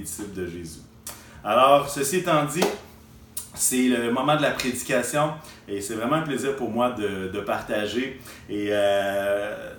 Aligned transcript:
disciples 0.00 0.34
de 0.34 0.46
Jésus. 0.46 0.80
Alors, 1.44 1.88
ceci 1.88 2.18
étant 2.18 2.44
dit, 2.44 2.64
c'est 3.54 3.88
le 3.88 4.12
moment 4.12 4.36
de 4.36 4.42
la 4.42 4.50
prédication 4.50 5.32
et 5.68 5.80
c'est 5.80 5.94
vraiment 5.94 6.16
un 6.16 6.22
plaisir 6.22 6.56
pour 6.56 6.70
moi 6.70 6.90
de, 6.92 7.40
partager. 7.40 8.20
Et 8.48 8.68
euh, 8.70 9.72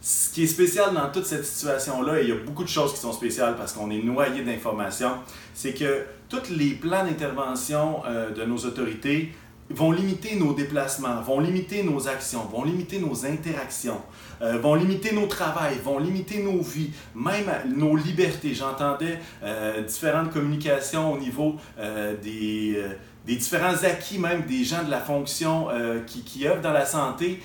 ce 0.00 0.32
qui 0.32 0.44
est 0.44 0.48
spécial 0.48 0.94
dans 0.94 1.10
toute 1.10 1.26
cette 1.26 1.44
situation-là, 1.44 2.20
et 2.20 2.24
il 2.24 2.28
y 2.28 2.32
a 2.32 2.36
beaucoup 2.36 2.64
de 2.64 2.68
choses 2.68 2.92
qui 2.92 3.00
sont 3.00 3.12
spéciales 3.12 3.56
parce 3.56 3.72
qu'on 3.72 3.90
est 3.90 4.02
noyé 4.02 4.42
d'informations, 4.42 5.12
c'est 5.54 5.74
que 5.74 6.04
tous 6.28 6.50
les 6.50 6.70
plans 6.70 7.04
d'intervention 7.04 8.02
euh, 8.06 8.30
de 8.30 8.44
nos 8.44 8.58
autorités 8.58 9.32
vont 9.70 9.92
limiter 9.92 10.36
nos 10.36 10.54
déplacements, 10.54 11.20
vont 11.20 11.40
limiter 11.40 11.82
nos 11.82 12.08
actions, 12.08 12.44
vont 12.44 12.64
limiter 12.64 12.98
nos 12.98 13.26
interactions, 13.26 14.00
euh, 14.40 14.58
vont 14.58 14.74
limiter 14.74 15.12
nos 15.12 15.26
travails, 15.26 15.76
vont 15.84 15.98
limiter 15.98 16.42
nos 16.42 16.62
vies, 16.62 16.90
même 17.14 17.50
nos 17.76 17.96
libertés. 17.96 18.54
J'entendais 18.54 19.18
euh, 19.42 19.82
différentes 19.82 20.32
communications 20.32 21.12
au 21.12 21.18
niveau 21.18 21.56
euh, 21.78 22.14
des, 22.22 23.36
différents 23.36 23.84
acquis, 23.84 24.18
même 24.18 24.42
des 24.46 24.64
gens 24.64 24.82
de 24.84 24.90
la 24.90 25.00
fonction 25.00 25.68
qui, 26.06 26.22
qui 26.22 26.48
œuvrent 26.48 26.62
dans 26.62 26.72
la 26.72 26.86
santé, 26.86 27.42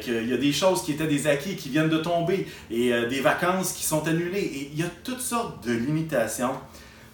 qu'il 0.00 0.26
y 0.26 0.32
a 0.32 0.38
des 0.38 0.52
choses 0.52 0.82
qui 0.82 0.92
étaient 0.92 1.06
des 1.06 1.26
acquis 1.26 1.54
qui 1.54 1.68
viennent 1.68 1.90
de 1.90 1.98
tomber 1.98 2.46
et 2.70 2.92
des 3.10 3.20
vacances 3.20 3.74
qui 3.74 3.84
sont 3.84 4.08
annulées. 4.08 4.40
Et 4.40 4.70
il 4.72 4.80
y 4.80 4.82
a 4.82 4.90
toutes 5.04 5.20
sortes 5.20 5.66
de 5.66 5.72
limitations. 5.72 6.54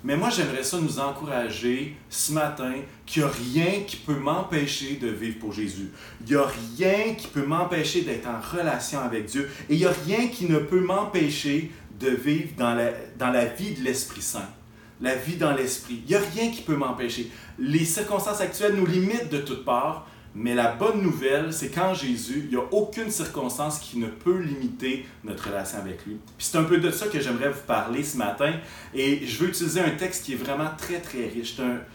Mais 0.05 0.19
moi, 0.19 0.29
j'aimerais 0.29 0.63
ça 0.63 0.79
nous 0.79 1.01
encourager 1.01 1.97
ce 2.11 2.33
matin 2.33 2.75
qu'il 3.07 3.23
n'y 3.23 3.29
a 3.29 3.33
rien 3.33 3.81
qui 3.87 3.97
peut 3.97 4.19
m'empêcher 4.19 4.97
de 4.97 5.09
vivre 5.09 5.39
pour 5.39 5.55
Jésus. 5.55 5.91
Il 6.21 6.27
n'y 6.27 6.37
a 6.37 6.47
rien 6.77 7.15
qui 7.15 7.27
peut 7.27 7.47
m'empêcher 7.47 8.03
d'être 8.03 8.29
en 8.29 8.39
relation 8.39 9.01
avec 9.01 9.25
Dieu. 9.25 9.51
Et 9.71 9.75
il 9.75 9.79
n'y 9.79 9.87
a 9.87 9.95
rien 10.07 10.29
qui 10.29 10.45
ne 10.45 10.59
peut 10.59 10.81
m'empêcher 10.81 11.73
de 11.99 12.11
vivre 12.11 12.51
dans 12.59 12.75
la, 12.75 12.91
dans 13.19 13.31
la 13.31 13.47
vie 13.47 13.73
de 13.73 13.83
l'Esprit 13.83 14.21
Saint. 14.21 14.51
La 15.01 15.15
vie 15.15 15.37
dans 15.37 15.53
l'Esprit. 15.53 16.03
Il 16.07 16.11
n'y 16.11 16.17
a 16.17 16.21
rien 16.35 16.51
qui 16.51 16.61
peut 16.61 16.77
m'empêcher. 16.77 17.31
Les 17.59 17.87
circonstances 17.87 18.43
actuelles 18.43 18.75
nous 18.75 18.87
limitent 18.87 19.31
de 19.31 19.39
toutes 19.39 19.65
parts, 19.65 20.07
mais 20.37 20.55
la 20.55 20.73
bonne 20.73 21.01
nouvelle, 21.01 21.53
c'est 21.53 21.69
qu'en 21.69 21.95
Jésus, 21.95 22.43
il 22.45 22.57
n'y 22.57 22.57
a 22.57 22.67
aucune 22.73 23.09
circonstance 23.09 23.79
qui 23.79 23.99
ne 23.99 24.09
peut 24.09 24.39
limiter 24.39 25.07
notre 25.23 25.49
relation 25.49 25.79
avec 25.79 26.05
lui. 26.05 26.17
Puis 26.37 26.49
c'est 26.51 26.59
un 26.59 26.65
peu 26.65 26.79
de 26.79 26.91
ça 26.91 27.07
que 27.07 27.21
j'aimerais 27.21 27.51
vous 27.51 27.63
parler 27.67 28.03
ce 28.03 28.17
matin. 28.17 28.53
Et 28.95 29.25
je 29.25 29.39
veux 29.39 29.49
utiliser 29.49 29.81
un 29.81 29.91
texte 29.91 30.25
qui 30.25 30.33
est 30.33 30.37
vraiment 30.37 30.71
très, 30.77 30.99
très 30.99 31.29
riche. 31.29 31.55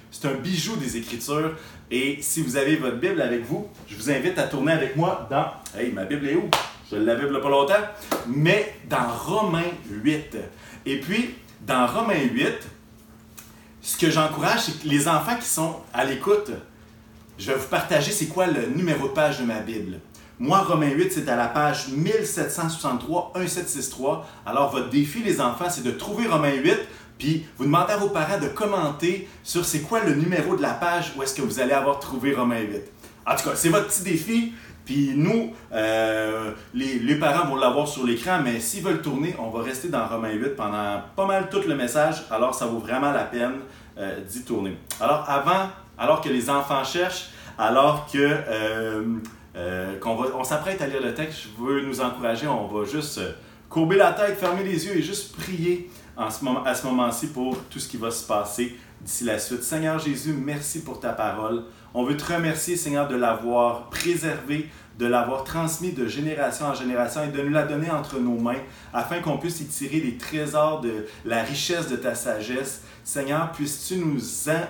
C'est 0.10 0.28
un, 0.28 0.34
bijou 0.36 0.78
des 0.78 0.96
Écritures. 0.96 1.54
Et 1.92 2.20
si 2.22 2.42
vous 2.42 2.56
avez 2.56 2.78
votre 2.78 2.98
Bible 2.98 3.22
avec 3.22 3.46
vous, 3.46 3.68
je 3.90 3.98
vous 3.98 4.10
invite 4.10 4.38
à 4.40 4.44
tourner 4.44 4.72
avec 4.72 4.96
moi 4.96 5.28
dans... 5.30 5.48
Hey, 5.78 5.92
ma 5.92 6.06
Bible 6.06 6.28
est 6.30 6.36
où? 6.36 6.50
Je 6.90 6.96
l'avais 6.96 7.28
il 7.28 7.40
pas 7.42 7.50
longtemps. 7.50 7.74
Mais 8.28 8.74
dans 8.90 9.08
Romains 9.08 9.72
8. 9.90 10.38
Et 10.86 11.00
puis, 11.02 11.36
dans 11.68 11.86
Romains 11.88 12.24
8, 12.32 12.48
ce 13.82 13.98
que 13.98 14.10
j'encourage, 14.10 14.62
c'est 14.62 14.82
que 14.82 14.88
les 14.88 15.10
enfants 15.10 15.36
qui 15.36 15.48
sont 15.48 15.76
à 15.94 16.06
l'écoute, 16.06 16.52
je 17.40 17.52
vais 17.52 17.58
vous 17.58 17.68
partager 17.68 18.12
c'est 18.12 18.28
quoi 18.28 18.48
le 18.48 18.68
numéro 18.68 19.08
de 19.08 19.14
page 19.14 19.40
de 19.40 19.46
ma 19.46 19.60
Bible. 19.62 20.00
Moi, 20.40 20.60
Romains 20.60 20.92
8, 20.92 21.12
c'est 21.12 21.30
à 21.30 21.36
la 21.36 21.48
page 21.48 21.90
1763, 21.90 23.34
1763. 23.36 24.28
Alors, 24.46 24.72
votre 24.72 24.90
défi, 24.90 25.24
les 25.24 25.42
enfants, 25.42 25.70
c'est 25.70 25.84
de 25.84 25.92
trouver 25.92 26.28
Romains 26.28 26.54
8, 26.54 26.78
puis 27.18 27.46
vous 27.58 27.66
demandez 27.66 27.94
à 27.94 27.98
vos 27.98 28.10
parents 28.10 28.40
de 28.40 28.48
commenter 28.48 29.28
sur 29.44 29.66
c'est 29.66 29.82
quoi 29.82 30.02
le 30.04 30.16
numéro 30.16 30.56
de 30.56 30.62
la 30.62 30.74
page 30.74 31.14
où 31.18 31.24
est-ce 31.24 31.34
que 31.34 31.42
vous 31.42 31.60
allez 31.60 31.74
avoir 31.74 32.00
trouvé 32.00 32.34
Romains 32.34 32.62
8. 32.62 32.82
En 33.26 33.36
tout 33.36 33.50
cas, 33.50 33.56
c'est 33.56 33.70
votre 33.70 33.88
petit 33.88 34.04
défi. 34.04 34.54
Puis 34.86 35.14
nous, 35.16 35.54
euh, 35.72 36.52
les, 36.74 37.16
parents 37.16 37.48
vont 37.48 37.56
l'avoir 37.56 37.88
sur 37.88 38.06
l'écran, 38.06 38.40
mais 38.44 38.60
s'ils 38.60 38.84
veulent 38.84 39.02
tourner, 39.02 39.36
on 39.38 39.50
va 39.50 39.62
rester 39.62 39.88
dans 39.88 40.08
Romains 40.08 40.34
8 40.34 40.56
pendant 40.56 41.02
pas 41.16 41.26
mal 41.26 41.50
tout 41.50 41.62
le 41.68 41.76
message. 41.76 42.26
Alors, 42.32 42.56
ça 42.56 42.66
vaut 42.66 42.80
vraiment 42.80 43.12
la 43.12 43.26
peine 43.26 43.60
euh, 43.98 44.20
d'y 44.22 44.44
tourner. 44.44 44.78
Alors, 45.00 45.26
avant 45.28 45.70
alors 46.00 46.22
que 46.22 46.30
les 46.30 46.50
enfants 46.50 46.84
cherchent, 46.84 47.30
alors 47.58 48.08
que 48.12 48.18
euh, 48.18 49.04
euh, 49.56 50.00
qu'on 50.00 50.18
on 50.34 50.44
s'apprête 50.44 50.82
à 50.82 50.88
lire 50.88 51.02
le 51.04 51.14
texte, 51.14 51.40
je 51.42 51.64
veux 51.64 51.82
nous 51.82 52.00
encourager, 52.00 52.48
on 52.48 52.68
va 52.68 52.86
juste 52.86 53.18
euh, 53.18 53.34
courber 53.70 53.98
la 53.98 54.14
tête, 54.14 54.40
fermer 54.40 54.64
les 54.64 54.86
yeux 54.86 54.96
et 54.96 55.02
juste 55.02 55.36
prier 55.36 55.92
en 56.16 56.30
ce 56.32 56.44
moment, 56.44 56.64
à 56.64 56.74
ce 56.74 56.88
moment-ci 56.88 57.28
pour 57.28 57.58
tout 57.70 57.80
ce 57.80 57.88
qui 57.88 57.98
va 57.98 58.12
se 58.12 58.26
passer 58.26 58.78
d'ici 59.02 59.26
la 59.26 59.40
suite. 59.40 59.64
Seigneur 59.64 60.00
Jésus, 60.00 60.34
merci 60.34 60.84
pour 60.84 61.00
ta 61.00 61.10
parole. 61.10 61.64
On 61.94 62.04
veut 62.04 62.16
te 62.16 62.34
remercier, 62.34 62.76
Seigneur, 62.76 63.08
de 63.08 63.16
l'avoir 63.16 63.90
préservée, 63.90 64.70
de 64.98 65.06
l'avoir 65.06 65.44
transmis 65.44 65.94
de 65.94 66.08
génération 66.08 66.68
en 66.68 66.74
génération 66.74 67.24
et 67.24 67.30
de 67.30 67.42
nous 67.42 67.52
la 67.52 67.64
donner 67.64 67.90
entre 67.90 68.20
nos 68.20 68.38
mains 68.38 68.60
afin 68.94 69.22
qu'on 69.22 69.38
puisse 69.38 69.62
y 69.62 69.66
tirer 69.66 70.00
les 70.02 70.18
trésors 70.18 70.82
de 70.82 71.08
la 71.26 71.42
richesse 71.42 71.88
de 71.88 71.96
ta 71.96 72.16
sagesse. 72.16 72.84
Seigneur, 73.10 73.52
puisses-tu 73.52 73.96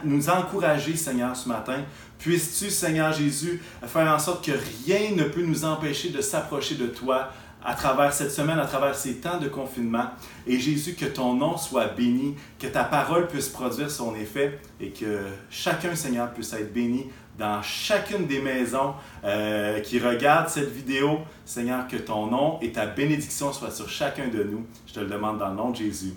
nous, 0.06 0.30
encourager, 0.30 0.96
Seigneur, 0.96 1.36
ce 1.36 1.50
matin? 1.50 1.84
Puisses-tu, 2.20 2.70
Seigneur 2.70 3.12
Jésus, 3.12 3.62
faire 3.86 4.16
en 4.16 4.18
sorte 4.18 4.46
que 4.46 4.54
rien 4.54 5.12
ne 5.14 5.26
peut 5.26 5.42
nous 5.42 5.66
empêcher 5.66 6.12
de 6.12 6.22
s'approcher 6.22 6.76
de 6.76 6.88
toi 6.88 7.34
à 7.62 7.74
travers 7.74 8.14
cette 8.14 8.32
semaine, 8.32 8.58
à 8.58 8.66
travers 8.66 8.96
ces 8.96 9.16
temps 9.16 9.40
de 9.40 9.50
confinement? 9.50 10.06
Et 10.48 10.58
Jésus, 10.58 10.94
que 10.94 11.04
ton 11.04 11.34
nom 11.34 11.58
soit 11.58 11.88
béni, 11.88 12.38
que 12.58 12.68
ta 12.68 12.86
parole 12.86 13.28
puisse 13.28 13.50
produire 13.50 13.92
son 13.92 14.16
effet 14.16 14.58
et 14.80 14.92
que 14.92 15.20
chacun, 15.50 15.94
Seigneur, 15.94 16.32
puisse 16.32 16.54
être 16.54 16.74
béni 16.74 17.08
dans 17.38 17.62
chacune 17.62 18.26
des 18.26 18.42
maisons 18.42 18.94
euh, 19.26 19.82
qui 19.82 20.00
regardent 20.00 20.48
cette 20.48 20.72
vidéo. 20.72 21.20
Seigneur, 21.44 21.90
que 21.90 21.98
ton 21.98 22.28
nom 22.28 22.58
et 22.62 22.72
ta 22.72 22.86
bénédiction 22.86 23.52
soient 23.52 23.72
sur 23.72 23.90
chacun 23.90 24.30
de 24.30 24.44
nous. 24.44 24.66
Je 24.88 24.94
te 24.94 25.02
le 25.02 25.08
demande 25.08 25.40
dans 25.40 25.50
le 25.50 25.56
nom 25.56 25.72
de 25.72 25.76
Jésus. 25.76 26.14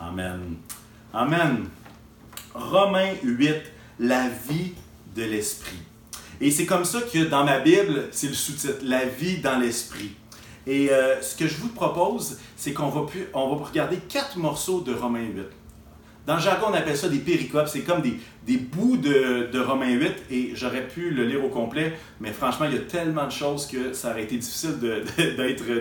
Amen. 0.00 0.56
Amen. 1.12 1.68
Romains 2.54 3.14
8, 3.24 3.54
la 3.98 4.28
vie 4.28 4.74
de 5.16 5.24
l'esprit. 5.24 5.78
Et 6.40 6.52
c'est 6.52 6.66
comme 6.66 6.84
ça 6.84 7.00
que 7.02 7.24
dans 7.24 7.44
ma 7.44 7.58
Bible, 7.58 8.08
c'est 8.12 8.28
le 8.28 8.34
sous-titre, 8.34 8.78
la 8.84 9.06
vie 9.06 9.38
dans 9.38 9.58
l'esprit. 9.58 10.12
Et 10.68 10.90
euh, 10.90 11.20
ce 11.20 11.36
que 11.36 11.48
je 11.48 11.56
vous 11.56 11.70
propose, 11.70 12.38
c'est 12.56 12.72
qu'on 12.72 12.90
va, 12.90 13.06
on 13.34 13.56
va 13.56 13.64
regarder 13.64 13.96
quatre 13.96 14.36
morceaux 14.36 14.82
de 14.82 14.94
Romains 14.94 15.26
8. 15.26 15.42
Dans 16.26 16.34
le 16.36 16.40
jargon, 16.40 16.66
on 16.70 16.74
appelle 16.74 16.96
ça 16.96 17.08
des 17.08 17.18
péricopes. 17.18 17.68
C'est 17.68 17.80
comme 17.80 18.02
des, 18.02 18.18
des 18.46 18.58
bouts 18.58 18.96
de, 18.96 19.48
de, 19.50 19.60
Romains 19.60 19.92
8 19.92 20.12
et 20.30 20.52
j'aurais 20.54 20.86
pu 20.86 21.10
le 21.10 21.24
lire 21.24 21.44
au 21.44 21.48
complet, 21.48 21.94
mais 22.20 22.32
franchement, 22.32 22.66
il 22.66 22.74
y 22.74 22.78
a 22.78 22.82
tellement 22.82 23.26
de 23.26 23.32
choses 23.32 23.66
que 23.66 23.92
ça 23.92 24.10
aurait 24.10 24.24
été 24.24 24.36
difficile 24.36 24.74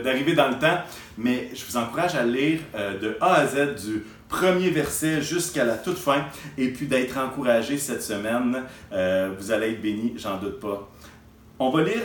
d'arriver 0.04 0.34
dans 0.34 0.48
le 0.48 0.58
temps. 0.58 0.80
Mais 1.18 1.50
je 1.54 1.66
vous 1.66 1.78
encourage 1.78 2.16
à 2.16 2.24
lire 2.24 2.62
euh, 2.76 2.98
de 2.98 3.18
A 3.20 3.34
à 3.34 3.48
Z 3.48 3.86
du 3.86 4.04
premier 4.30 4.70
verset 4.70 5.22
jusqu'à 5.22 5.66
la 5.66 5.76
toute 5.76 5.98
fin 5.98 6.24
et 6.58 6.70
puis 6.70 6.88
d'être 6.88 7.18
encouragé 7.18 7.78
cette 7.78 8.04
semaine. 8.04 8.64
Euh, 8.94 9.32
vous 9.38 9.52
allez 9.52 9.72
être 9.72 9.82
béni, 9.82 10.14
j'en 10.18 10.38
doute 10.38 10.60
pas. 10.60 10.90
On 11.58 11.72
va 11.72 11.84
lire, 11.84 12.02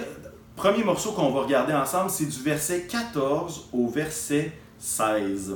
premier 0.56 0.82
morceau 0.82 1.12
qu'on 1.12 1.30
va 1.30 1.42
regarder 1.42 1.74
ensemble, 1.74 2.10
c'est 2.10 2.26
du 2.26 2.42
verset 2.42 2.86
14 2.90 3.68
au 3.72 3.88
verset 3.88 4.52
16. 4.78 5.54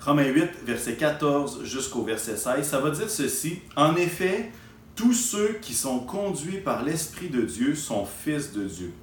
Romains 0.00 0.28
8, 0.28 0.64
verset 0.64 0.94
14 0.94 1.62
jusqu'au 1.64 2.02
verset 2.02 2.38
16, 2.38 2.66
ça 2.66 2.80
va 2.80 2.90
dire 2.90 3.10
ceci. 3.10 3.60
En 3.76 3.96
effet, 3.96 4.50
tous 4.96 5.12
ceux 5.12 5.58
qui 5.60 5.74
sont 5.74 6.00
conduits 6.00 6.62
par 6.62 6.82
l'Esprit 6.82 7.28
de 7.28 7.42
Dieu 7.42 7.74
sont 7.74 8.06
fils 8.06 8.52
de 8.52 8.64
Dieu. 8.64 8.94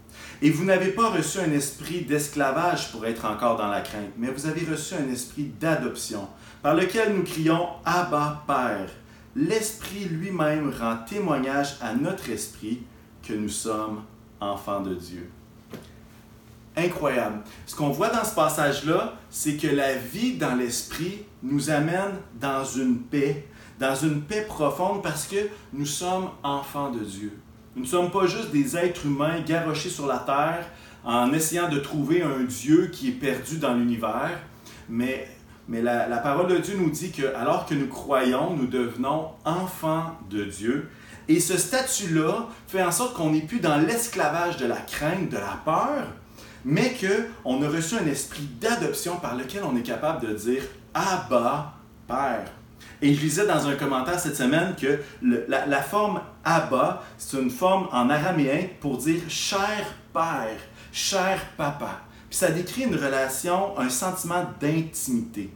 Et 0.41 0.49
vous 0.49 0.65
n'avez 0.65 0.89
pas 0.89 1.11
reçu 1.11 1.37
un 1.37 1.51
esprit 1.51 2.01
d'esclavage 2.01 2.91
pour 2.91 3.05
être 3.05 3.25
encore 3.25 3.57
dans 3.57 3.67
la 3.67 3.81
crainte, 3.81 4.09
mais 4.17 4.31
vous 4.31 4.47
avez 4.47 4.65
reçu 4.65 4.95
un 4.95 5.07
esprit 5.11 5.51
d'adoption, 5.59 6.27
par 6.63 6.73
lequel 6.73 7.13
nous 7.13 7.23
crions 7.23 7.67
Abba 7.85 8.43
Père. 8.47 8.89
L'Esprit 9.35 10.05
lui-même 10.05 10.73
rend 10.79 10.97
témoignage 11.07 11.77
à 11.79 11.93
notre 11.93 12.31
esprit 12.31 12.81
que 13.21 13.33
nous 13.33 13.49
sommes 13.49 14.01
enfants 14.39 14.81
de 14.81 14.95
Dieu 14.95 15.29
incroyable. 16.77 17.41
Ce 17.65 17.75
qu'on 17.75 17.89
voit 17.89 18.09
dans 18.09 18.23
ce 18.23 18.35
passage-là, 18.35 19.15
c'est 19.29 19.57
que 19.57 19.67
la 19.67 19.95
vie 19.95 20.37
dans 20.37 20.55
l'esprit 20.55 21.25
nous 21.43 21.69
amène 21.69 22.15
dans 22.39 22.63
une 22.63 22.99
paix, 22.99 23.47
dans 23.79 23.95
une 23.95 24.21
paix 24.21 24.41
profonde 24.47 25.03
parce 25.03 25.27
que 25.27 25.49
nous 25.73 25.85
sommes 25.85 26.29
enfants 26.43 26.91
de 26.91 26.99
Dieu. 26.99 27.37
Nous 27.75 27.83
ne 27.83 27.87
sommes 27.87 28.11
pas 28.11 28.25
juste 28.25 28.51
des 28.51 28.75
êtres 28.77 29.05
humains 29.05 29.41
garochés 29.41 29.89
sur 29.89 30.07
la 30.07 30.19
terre 30.19 30.65
en 31.03 31.31
essayant 31.33 31.69
de 31.69 31.79
trouver 31.79 32.21
un 32.21 32.43
Dieu 32.43 32.89
qui 32.91 33.09
est 33.09 33.11
perdu 33.11 33.57
dans 33.57 33.73
l'univers, 33.73 34.31
mais, 34.89 35.27
mais 35.67 35.81
la, 35.81 36.07
la 36.07 36.17
parole 36.17 36.47
de 36.47 36.57
Dieu 36.57 36.75
nous 36.77 36.89
dit 36.89 37.11
que 37.11 37.35
alors 37.35 37.65
que 37.65 37.75
nous 37.75 37.87
croyons, 37.87 38.55
nous 38.55 38.67
devenons 38.67 39.29
enfants 39.45 40.17
de 40.29 40.43
Dieu. 40.43 40.89
Et 41.29 41.39
ce 41.39 41.57
statut-là 41.57 42.47
fait 42.67 42.81
en 42.81 42.91
sorte 42.91 43.15
qu'on 43.15 43.31
n'est 43.31 43.41
plus 43.41 43.59
dans 43.59 43.77
l'esclavage 43.77 44.57
de 44.57 44.65
la 44.65 44.77
crainte, 44.77 45.29
de 45.29 45.37
la 45.37 45.59
peur, 45.63 46.07
mais 46.67 46.93
qu'on 46.99 47.63
a 47.63 47.69
reçu 47.69 47.95
un 47.95 48.05
esprit 48.07 48.45
d'adoption 48.59 49.15
par 49.21 49.37
lequel 49.37 49.63
on 49.63 49.77
est 49.77 49.83
capable 49.83 50.27
de 50.27 50.33
dire 50.33 50.63
Abba, 50.93 51.73
Père. 52.05 52.51
Et 53.01 53.13
je 53.13 53.21
lisais 53.21 53.47
dans 53.47 53.67
un 53.67 53.75
commentaire 53.75 54.19
cette 54.19 54.35
semaine 54.35 54.75
que 54.75 54.99
la, 55.21 55.81
forme 55.81 56.19
Abba, 56.43 57.03
c'est 57.17 57.37
une 57.37 57.49
forme 57.49 57.87
en 57.93 58.09
araméen 58.09 58.67
pour 58.81 58.97
dire 58.97 59.21
cher 59.29 59.85
père, 60.11 60.57
cher 60.91 61.39
papa. 61.55 62.01
Puis 62.29 62.37
ça 62.37 62.51
décrit 62.51 62.83
une 62.83 62.95
relation, 62.95 63.79
un 63.79 63.89
sentiment 63.89 64.43
d'intimité, 64.59 65.49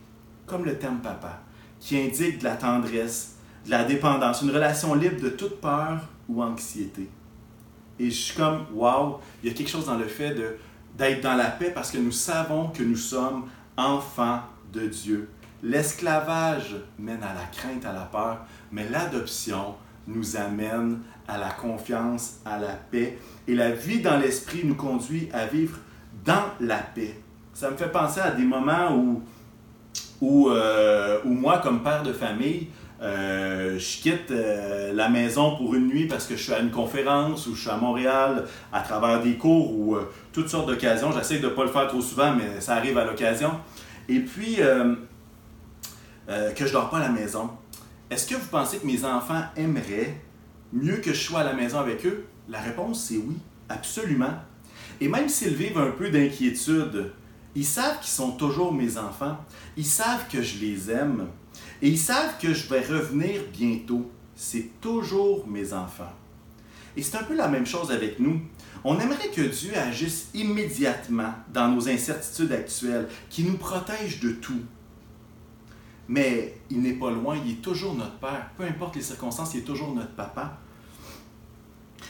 comme 0.45 0.63
le 0.63 0.77
terme 0.77 0.99
papa. 0.99 1.41
qui 1.81 1.97
indique 1.97 2.39
de 2.39 2.45
la 2.45 2.55
tendresse, 2.55 3.35
de 3.65 3.71
la 3.71 3.83
dépendance, 3.83 4.43
une 4.43 4.51
relation 4.51 4.93
libre 4.95 5.21
de 5.21 5.29
toute 5.29 5.59
peur 5.59 5.99
ou 6.29 6.41
anxiété. 6.41 7.09
Et 7.99 8.09
je 8.09 8.15
suis 8.15 8.37
comme, 8.37 8.65
waouh, 8.73 9.17
il 9.43 9.49
y 9.49 9.51
a 9.51 9.55
quelque 9.55 9.69
chose 9.69 9.87
dans 9.87 9.97
le 9.97 10.07
fait 10.07 10.33
d'être 11.01 11.21
dans 11.21 11.35
la 11.35 11.45
paix 11.45 11.71
parce 11.73 11.89
que 11.89 11.97
nous 11.97 12.11
savons 12.11 12.67
que 12.67 12.83
nous 12.83 12.95
sommes 12.95 13.45
enfants 13.75 14.41
de 14.71 14.81
Dieu. 14.81 15.29
L'esclavage 15.63 16.75
mène 16.99 17.23
à 17.23 17.33
la 17.33 17.45
crainte, 17.51 17.83
à 17.85 17.91
la 17.91 18.01
peur, 18.01 18.45
mais 18.71 18.87
l'adoption 18.87 19.75
nous 20.05 20.37
amène 20.37 20.99
à 21.27 21.39
la 21.39 21.49
confiance, 21.49 22.39
à 22.45 22.59
la 22.59 22.73
paix. 22.73 23.17
Et 23.47 23.55
la 23.55 23.71
vie 23.71 24.01
dans 24.01 24.17
l'esprit 24.19 24.61
nous 24.63 24.75
conduit 24.75 25.27
à 25.33 25.47
vivre 25.47 25.79
dans 26.23 26.45
la 26.59 26.77
paix. 26.77 27.19
Ça 27.53 27.71
me 27.71 27.77
fait 27.77 27.91
penser 27.91 28.19
à 28.19 28.31
des 28.31 28.43
moments 28.43 28.95
où, 28.95 29.23
où, 30.21 30.49
euh, 30.49 31.19
où 31.25 31.29
moi, 31.29 31.57
comme 31.59 31.81
père 31.81 32.03
de 32.03 32.13
famille, 32.13 32.67
euh, 33.01 33.79
je 33.79 34.01
quitte 34.01 34.29
euh, 34.29 34.93
la 34.93 35.09
maison 35.09 35.55
pour 35.55 35.73
une 35.73 35.87
nuit 35.87 36.05
parce 36.05 36.27
que 36.27 36.35
je 36.35 36.43
suis 36.43 36.53
à 36.53 36.59
une 36.59 36.69
conférence 36.69 37.47
ou 37.47 37.55
je 37.55 37.61
suis 37.61 37.69
à 37.71 37.77
Montréal 37.77 38.45
à 38.71 38.81
travers 38.81 39.23
des 39.23 39.33
cours 39.37 39.73
ou 39.73 39.97
toutes 40.31 40.49
sortes 40.49 40.67
d'occasions. 40.67 41.11
J'essaie 41.11 41.39
de 41.39 41.47
ne 41.47 41.53
pas 41.53 41.63
le 41.63 41.71
faire 41.71 41.87
trop 41.87 42.01
souvent, 42.01 42.33
mais 42.35 42.61
ça 42.61 42.75
arrive 42.75 42.97
à 42.97 43.05
l'occasion. 43.05 43.51
Et 44.09 44.19
puis, 44.19 44.55
que 44.55 44.65
je 46.27 46.63
ne 46.65 46.71
dors 46.71 46.89
pas 46.89 46.97
à 46.97 47.01
la 47.01 47.09
maison. 47.09 47.49
Est-ce 48.09 48.27
que 48.27 48.35
vous 48.35 48.47
pensez 48.47 48.79
que 48.79 48.85
mes 48.85 49.05
enfants 49.05 49.43
aimeraient 49.55 50.21
mieux 50.73 50.97
que 50.97 51.13
je 51.13 51.21
sois 51.21 51.41
à 51.41 51.43
la 51.43 51.53
maison 51.53 51.79
avec 51.79 52.05
eux? 52.05 52.25
La 52.49 52.59
réponse, 52.59 53.05
c'est 53.05 53.17
oui, 53.17 53.37
absolument. 53.69 54.33
Et 54.99 55.07
même 55.07 55.29
s'ils 55.29 55.55
vivent 55.55 55.77
un 55.77 55.91
peu 55.91 56.09
d'inquiétude, 56.09 57.11
ils 57.55 57.65
savent 57.65 57.99
qu'ils 57.99 58.11
sont 58.11 58.31
toujours 58.31 58.73
mes 58.73 58.97
enfants. 58.97 59.37
Ils 59.77 59.85
savent 59.85 60.27
que 60.29 60.41
je 60.41 60.59
les 60.59 60.91
aime. 60.91 61.27
Et 61.81 61.89
ils 61.89 61.97
savent 61.97 62.37
que 62.39 62.53
je 62.53 62.67
vais 62.69 62.81
revenir 62.81 63.41
bientôt. 63.51 64.11
C'est 64.35 64.69
toujours 64.79 65.47
mes 65.47 65.73
enfants. 65.73 66.13
Et 66.97 67.03
c'est 67.03 67.17
un 67.17 67.23
peu 67.23 67.35
la 67.35 67.47
même 67.47 67.65
chose 67.65 67.91
avec 67.91 68.19
nous. 68.19 68.41
On 68.83 68.99
aimerait 68.99 69.29
que 69.29 69.41
Dieu 69.41 69.71
agisse 69.77 70.29
immédiatement 70.33 71.33
dans 71.53 71.67
nos 71.67 71.87
incertitudes 71.87 72.51
actuelles, 72.51 73.07
qui 73.29 73.43
nous 73.43 73.57
protège 73.57 74.19
de 74.19 74.31
tout. 74.31 74.61
Mais 76.07 76.57
il 76.69 76.81
n'est 76.81 76.93
pas 76.93 77.11
loin, 77.11 77.37
il 77.45 77.51
est 77.51 77.61
toujours 77.61 77.93
notre 77.93 78.17
Père. 78.17 78.49
Peu 78.57 78.63
importe 78.63 78.95
les 78.95 79.01
circonstances, 79.01 79.53
il 79.53 79.59
est 79.59 79.63
toujours 79.63 79.93
notre 79.93 80.13
papa. 80.13 80.57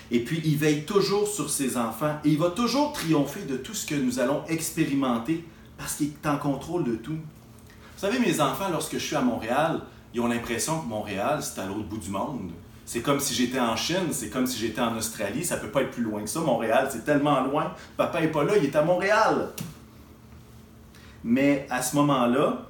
Et 0.10 0.20
puis, 0.24 0.42
il 0.44 0.58
veille 0.58 0.86
toujours 0.86 1.28
sur 1.28 1.50
ses 1.50 1.78
enfants 1.78 2.20
et 2.26 2.30
il 2.30 2.38
va 2.38 2.50
toujours 2.50 2.94
triompher 2.94 3.44
de 3.44 3.58
tout 3.58 3.74
ce 3.74 3.86
que 3.86 3.96
nous 3.96 4.20
allons 4.20 4.44
expérimenter 4.48 5.46
parce 5.78 5.96
qu'il 5.96 6.08
est 6.08 6.28
en 6.28 6.38
contrôle 6.38 6.84
de 6.84 6.96
tout. 6.96 7.12
Vous 7.12 8.08
savez, 8.08 8.20
mes 8.20 8.42
enfants, 8.42 8.70
lorsque 8.72 8.94
je 8.94 9.06
suis 9.06 9.16
à 9.16 9.22
Montréal, 9.22 9.82
ils 10.14 10.20
ont 10.20 10.28
l'impression 10.28 10.82
que 10.82 10.88
Montréal, 10.88 11.42
c'est 11.42 11.62
à 11.62 11.66
l'autre 11.66 11.84
bout 11.84 11.98
du 11.98 12.10
monde. 12.10 12.52
C'est 12.92 13.02
comme 13.02 13.22
si 13.22 13.34
j'étais 13.34 13.58
en 13.58 13.78
Chine, 13.78 14.12
c'est 14.12 14.30
comme 14.30 14.46
si 14.46 14.60
j'étais 14.60 14.82
en 14.82 14.98
Australie, 14.98 15.46
ça 15.46 15.56
peut 15.56 15.70
pas 15.70 15.84
être 15.84 15.92
plus 15.92 16.04
loin 16.04 16.22
que 16.24 16.28
ça. 16.28 16.42
Montréal, 16.42 16.90
c'est 16.92 17.06
tellement 17.06 17.40
loin. 17.40 17.74
Papa 17.96 18.20
n'est 18.20 18.28
pas 18.28 18.44
là, 18.44 18.58
il 18.58 18.66
est 18.66 18.76
à 18.76 18.84
Montréal. 18.84 19.54
Mais 21.24 21.66
à 21.70 21.82
ce 21.82 21.96
moment-là, 21.96 22.64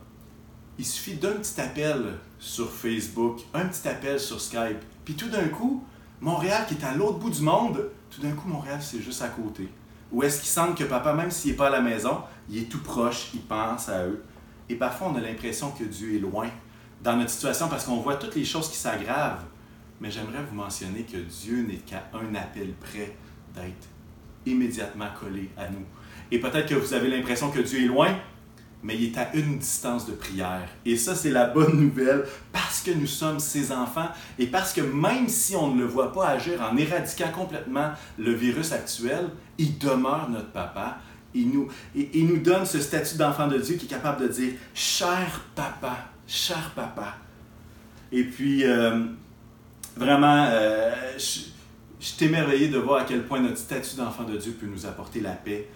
il 0.77 0.85
suffit 0.85 1.15
d'un 1.15 1.31
petit 1.31 1.59
appel 1.59 2.03
sur 2.37 2.71
Facebook, 2.71 3.39
un 3.55 3.65
petit 3.65 3.87
appel 3.87 4.19
sur 4.19 4.39
Skype, 4.39 4.77
puis 5.03 5.15
tout 5.15 5.27
d'un 5.27 5.47
coup, 5.47 5.83
Montréal, 6.19 6.67
qui 6.67 6.75
est 6.75 6.85
à 6.85 6.93
l'autre 6.93 7.17
bout 7.17 7.31
du 7.31 7.41
monde, 7.41 7.89
tout 8.11 8.21
d'un 8.21 8.33
coup, 8.33 8.47
Montréal, 8.47 8.77
c'est 8.79 9.01
juste 9.01 9.23
à 9.23 9.29
côté. 9.29 9.69
Ou 10.11 10.21
est-ce 10.21 10.41
qu'ils 10.41 10.49
sentent 10.49 10.77
que 10.77 10.83
papa, 10.83 11.13
même 11.13 11.31
s'il 11.31 11.49
n'est 11.49 11.57
pas 11.57 11.65
à 11.65 11.71
la 11.71 11.81
maison, 11.81 12.19
il 12.47 12.59
est 12.59 12.69
tout 12.69 12.83
proche, 12.83 13.31
il 13.33 13.41
pense 13.41 13.89
à 13.89 14.05
eux. 14.05 14.23
Et 14.69 14.75
parfois, 14.75 15.07
on 15.11 15.15
a 15.15 15.19
l'impression 15.19 15.71
que 15.71 15.83
Dieu 15.83 16.15
est 16.15 16.19
loin 16.19 16.47
dans 17.03 17.17
notre 17.17 17.31
situation 17.31 17.67
parce 17.67 17.85
qu'on 17.85 18.01
voit 18.01 18.17
toutes 18.17 18.35
les 18.35 18.45
choses 18.45 18.69
qui 18.69 18.77
s'aggravent. 18.77 19.45
Mais 20.01 20.09
j'aimerais 20.09 20.43
vous 20.49 20.55
mentionner 20.55 21.03
que 21.03 21.17
Dieu 21.17 21.61
n'est 21.61 21.75
qu'à 21.75 22.09
un 22.13 22.33
appel 22.33 22.73
près 22.79 23.15
d'être 23.53 23.87
immédiatement 24.47 25.09
collé 25.17 25.49
à 25.55 25.69
nous. 25.69 25.85
Et 26.31 26.39
peut-être 26.39 26.67
que 26.67 26.75
vous 26.75 26.93
avez 26.95 27.07
l'impression 27.07 27.51
que 27.51 27.59
Dieu 27.59 27.83
est 27.83 27.87
loin, 27.87 28.17
mais 28.81 28.95
il 28.95 29.11
est 29.11 29.17
à 29.19 29.33
une 29.35 29.59
distance 29.59 30.07
de 30.07 30.13
prière. 30.13 30.67
Et 30.85 30.97
ça, 30.97 31.13
c'est 31.13 31.29
la 31.29 31.45
bonne 31.45 31.79
nouvelle 31.79 32.23
parce 32.51 32.81
que 32.81 32.89
nous 32.89 33.05
sommes 33.05 33.39
ses 33.39 33.71
enfants 33.71 34.09
et 34.39 34.47
parce 34.47 34.73
que 34.73 34.81
même 34.81 35.29
si 35.29 35.55
on 35.55 35.75
ne 35.75 35.81
le 35.81 35.85
voit 35.85 36.11
pas 36.11 36.29
agir 36.29 36.59
en 36.61 36.75
éradiquant 36.77 37.29
complètement 37.31 37.91
le 38.17 38.33
virus 38.33 38.71
actuel, 38.71 39.29
il 39.59 39.77
demeure 39.77 40.29
notre 40.29 40.49
papa. 40.51 40.97
Il 41.35 41.51
nous, 41.51 41.67
il, 41.93 42.25
nous 42.27 42.39
donne 42.39 42.65
ce 42.65 42.79
statut 42.79 43.17
d'enfant 43.17 43.47
de 43.47 43.57
Dieu 43.57 43.75
qui 43.75 43.85
est 43.85 43.89
capable 43.89 44.23
de 44.23 44.27
dire 44.27 44.53
cher 44.73 45.45
papa, 45.53 46.09
cher 46.27 46.71
papa. 46.75 47.17
Et 48.11 48.23
puis, 48.23 48.65
euh, 48.65 49.05
vraiment, 49.95 50.47
euh, 50.49 50.93
je, 51.17 51.49
suis 51.99 52.25
émerveillé 52.25 52.69
de 52.69 52.77
voir 52.77 53.01
à 53.01 53.03
quel 53.03 53.25
point 53.25 53.39
notre 53.39 53.57
statut 53.57 53.95
d'enfant 53.95 54.23
de 54.23 54.37
Dieu 54.37 54.53
peut 54.53 54.65
nous 54.65 54.85
apporter 54.85 55.19
la 55.19 55.31
paix, 55.31 55.69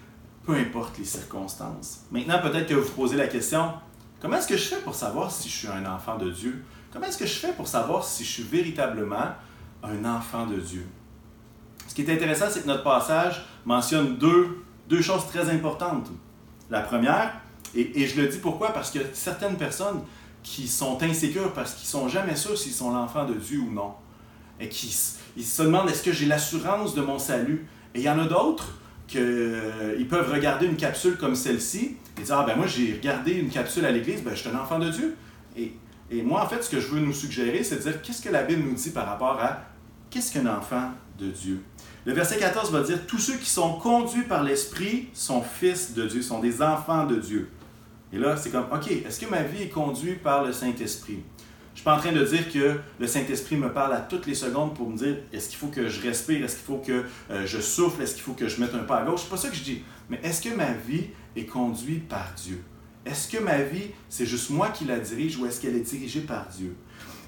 peu 0.44 0.56
importe 0.56 0.98
les 0.98 1.06
circonstances. 1.06 2.02
Maintenant, 2.12 2.40
peut-être 2.42 2.68
que 2.68 2.74
vous 2.76 2.92
posez 2.92 3.16
la 3.16 3.28
question, 3.28 3.74
comment 4.22 4.38
est-ce 4.38 4.48
que 4.48 4.58
je 4.58 4.64
fais 4.66 4.82
pour 4.82 4.96
savoir 4.96 5.32
si 5.32 5.50
je 5.50 5.56
suis 5.56 5.68
un 5.68 5.86
enfant 5.86 6.18
de 6.18 6.32
Dieu? 6.32 6.64
Comment 6.92 7.08
est-ce 7.08 7.18
que 7.18 7.26
je 7.26 7.34
fais 7.34 7.54
pour 7.54 7.68
savoir 7.68 8.04
si 8.04 8.24
je 8.24 8.32
suis 8.32 8.44
véritablement 8.44 9.36
un 9.84 10.06
enfant 10.06 10.48
de 10.48 10.58
Dieu? 10.58 10.86
Ce 11.88 11.94
qui 11.94 12.02
est 12.02 12.14
intéressant, 12.14 12.46
c'est 12.50 12.62
que 12.62 12.68
notre 12.68 12.84
passage 12.84 13.46
mentionne 13.66 14.18
deux, 14.18 14.64
deux 14.90 15.02
choses 15.02 15.28
très 15.28 15.50
importantes. 15.50 16.10
La 16.70 16.82
première, 16.82 17.34
et, 17.76 18.08
je 18.08 18.22
le 18.22 18.28
dis 18.28 18.38
pourquoi, 18.38 18.74
parce 18.74 18.92
que 18.92 19.00
certaines 19.14 19.58
personnes 19.58 20.02
qui 20.44 20.68
sont 20.68 21.02
insécures 21.02 21.54
parce 21.54 21.74
qu'ils 21.74 21.88
sont 21.88 22.08
jamais 22.08 22.36
sûrs 22.36 22.58
s'ils 22.58 22.74
sont 22.74 22.92
l'enfant 22.92 23.26
de 23.26 23.34
Dieu 23.34 23.60
ou 23.60 23.72
non, 23.72 23.94
et 24.60 24.70
qui 24.70 24.96
ils 25.38 25.44
se 25.44 25.62
demandent 25.64 25.90
est-ce 25.90 26.04
que 26.04 26.14
j'ai 26.14 26.26
l'assurance 26.26 26.96
de 26.96 27.02
mon 27.02 27.20
salut? 27.20 27.68
Et 27.94 28.00
il 28.00 28.04
y 28.04 28.10
en 28.10 28.20
a 28.20 28.26
d'autres 28.26 28.78
qu'ils 29.08 29.22
euh, 29.22 30.06
peuvent 30.10 30.32
regarder 30.32 30.66
une 30.66 30.78
capsule 30.78 31.18
comme 31.18 31.36
celle-ci 31.36 31.98
et 32.18 32.22
dire 32.22 32.38
Ah 32.38 32.46
ben 32.46 32.56
moi 32.56 32.68
j'ai 32.68 32.94
regardé 32.94 33.34
une 33.34 33.50
capsule 33.50 33.86
à 33.86 33.92
l'église, 33.92 34.24
ben 34.24 34.34
je 34.34 34.42
suis 34.42 34.50
un 34.50 34.60
enfant 34.60 34.80
de 34.80 34.90
Dieu. 34.90 35.16
Et, 35.58 35.74
et 36.12 36.22
moi, 36.22 36.44
en 36.44 36.48
fait, 36.48 36.62
ce 36.64 36.70
que 36.70 36.80
je 36.80 36.88
veux 36.88 37.00
nous 37.00 37.14
suggérer, 37.14 37.64
c'est 37.64 37.78
de 37.78 37.82
dire 37.82 38.02
qu'est-ce 38.02 38.22
que 38.22 38.30
la 38.30 38.44
Bible 38.44 38.64
nous 38.64 38.76
dit 38.76 38.92
par 38.92 39.08
rapport 39.08 39.40
à 39.40 39.62
qu'est-ce 40.10 40.32
qu'un 40.32 40.46
enfant 40.48 40.92
de 41.20 41.28
Dieu? 41.28 41.62
Le 42.06 42.14
verset 42.14 42.38
14 42.38 42.72
va 42.72 42.82
dire 42.84 43.06
Tous 43.08 43.18
ceux 43.18 43.38
qui 43.38 43.50
sont 43.50 43.74
conduits 43.74 44.24
par 44.24 44.44
l'Esprit 44.44 45.10
sont 45.14 45.42
fils 45.42 45.94
de 45.94 46.06
Dieu, 46.06 46.22
sont 46.22 46.40
des 46.40 46.62
enfants 46.62 47.06
de 47.06 47.16
Dieu. 47.16 47.50
Et 48.14 48.18
là, 48.18 48.38
c'est 48.38 48.52
comme 48.52 48.66
OK, 48.72 48.90
est-ce 48.92 49.20
que 49.20 49.30
ma 49.30 49.42
vie 49.42 49.64
est 49.64 49.70
conduite 49.70 50.22
par 50.22 50.44
le 50.44 50.54
Saint-Esprit? 50.54 51.24
Je 51.76 51.82
suis 51.82 51.84
pas 51.84 51.96
en 51.96 52.00
train 52.00 52.14
de 52.14 52.24
dire 52.24 52.52
que 52.52 52.80
le 53.00 53.06
Saint-Esprit 53.06 53.58
me 53.58 53.70
parle 53.70 53.94
à 53.94 54.00
toutes 54.00 54.26
les 54.28 54.34
secondes 54.34 54.74
pour 54.74 54.90
me 54.90 54.98
dire 54.98 55.18
est-ce 55.34 55.50
qu'il 55.50 55.58
faut 55.58 55.68
que 55.68 55.90
je 55.90 56.02
respire, 56.02 56.44
est-ce 56.44 56.56
qu'il 56.56 56.66
faut 56.66 56.78
que 56.78 57.04
euh, 57.30 57.46
je 57.46 57.60
souffle, 57.60 58.02
est-ce 58.02 58.14
qu'il 58.14 58.24
faut 58.24 58.32
que 58.32 58.48
je 58.48 58.62
mette 58.62 58.74
un 58.74 58.86
pas 58.86 59.00
à 59.00 59.04
gauche? 59.04 59.24
C'est 59.24 59.30
pas 59.30 59.36
ça 59.36 59.50
que 59.50 59.56
je 59.58 59.64
dis. 59.64 59.84
Mais 60.10 60.18
est-ce 60.24 60.42
que 60.42 60.56
ma 60.56 60.72
vie 60.72 61.08
est 61.36 61.46
conduite 61.46 62.08
par 62.08 62.32
Dieu? 62.42 62.64
Est-ce 63.06 63.28
que 63.28 63.44
ma 63.44 63.62
vie, 63.62 63.88
c'est 64.08 64.26
juste 64.26 64.52
moi 64.52 64.70
qui 64.70 64.86
la 64.86 65.00
dirige 65.00 65.38
ou 65.38 65.46
est-ce 65.46 65.60
qu'elle 65.60 65.76
est 65.76 65.82
dirigée 65.82 66.22
par 66.22 66.48
Dieu? 66.48 66.78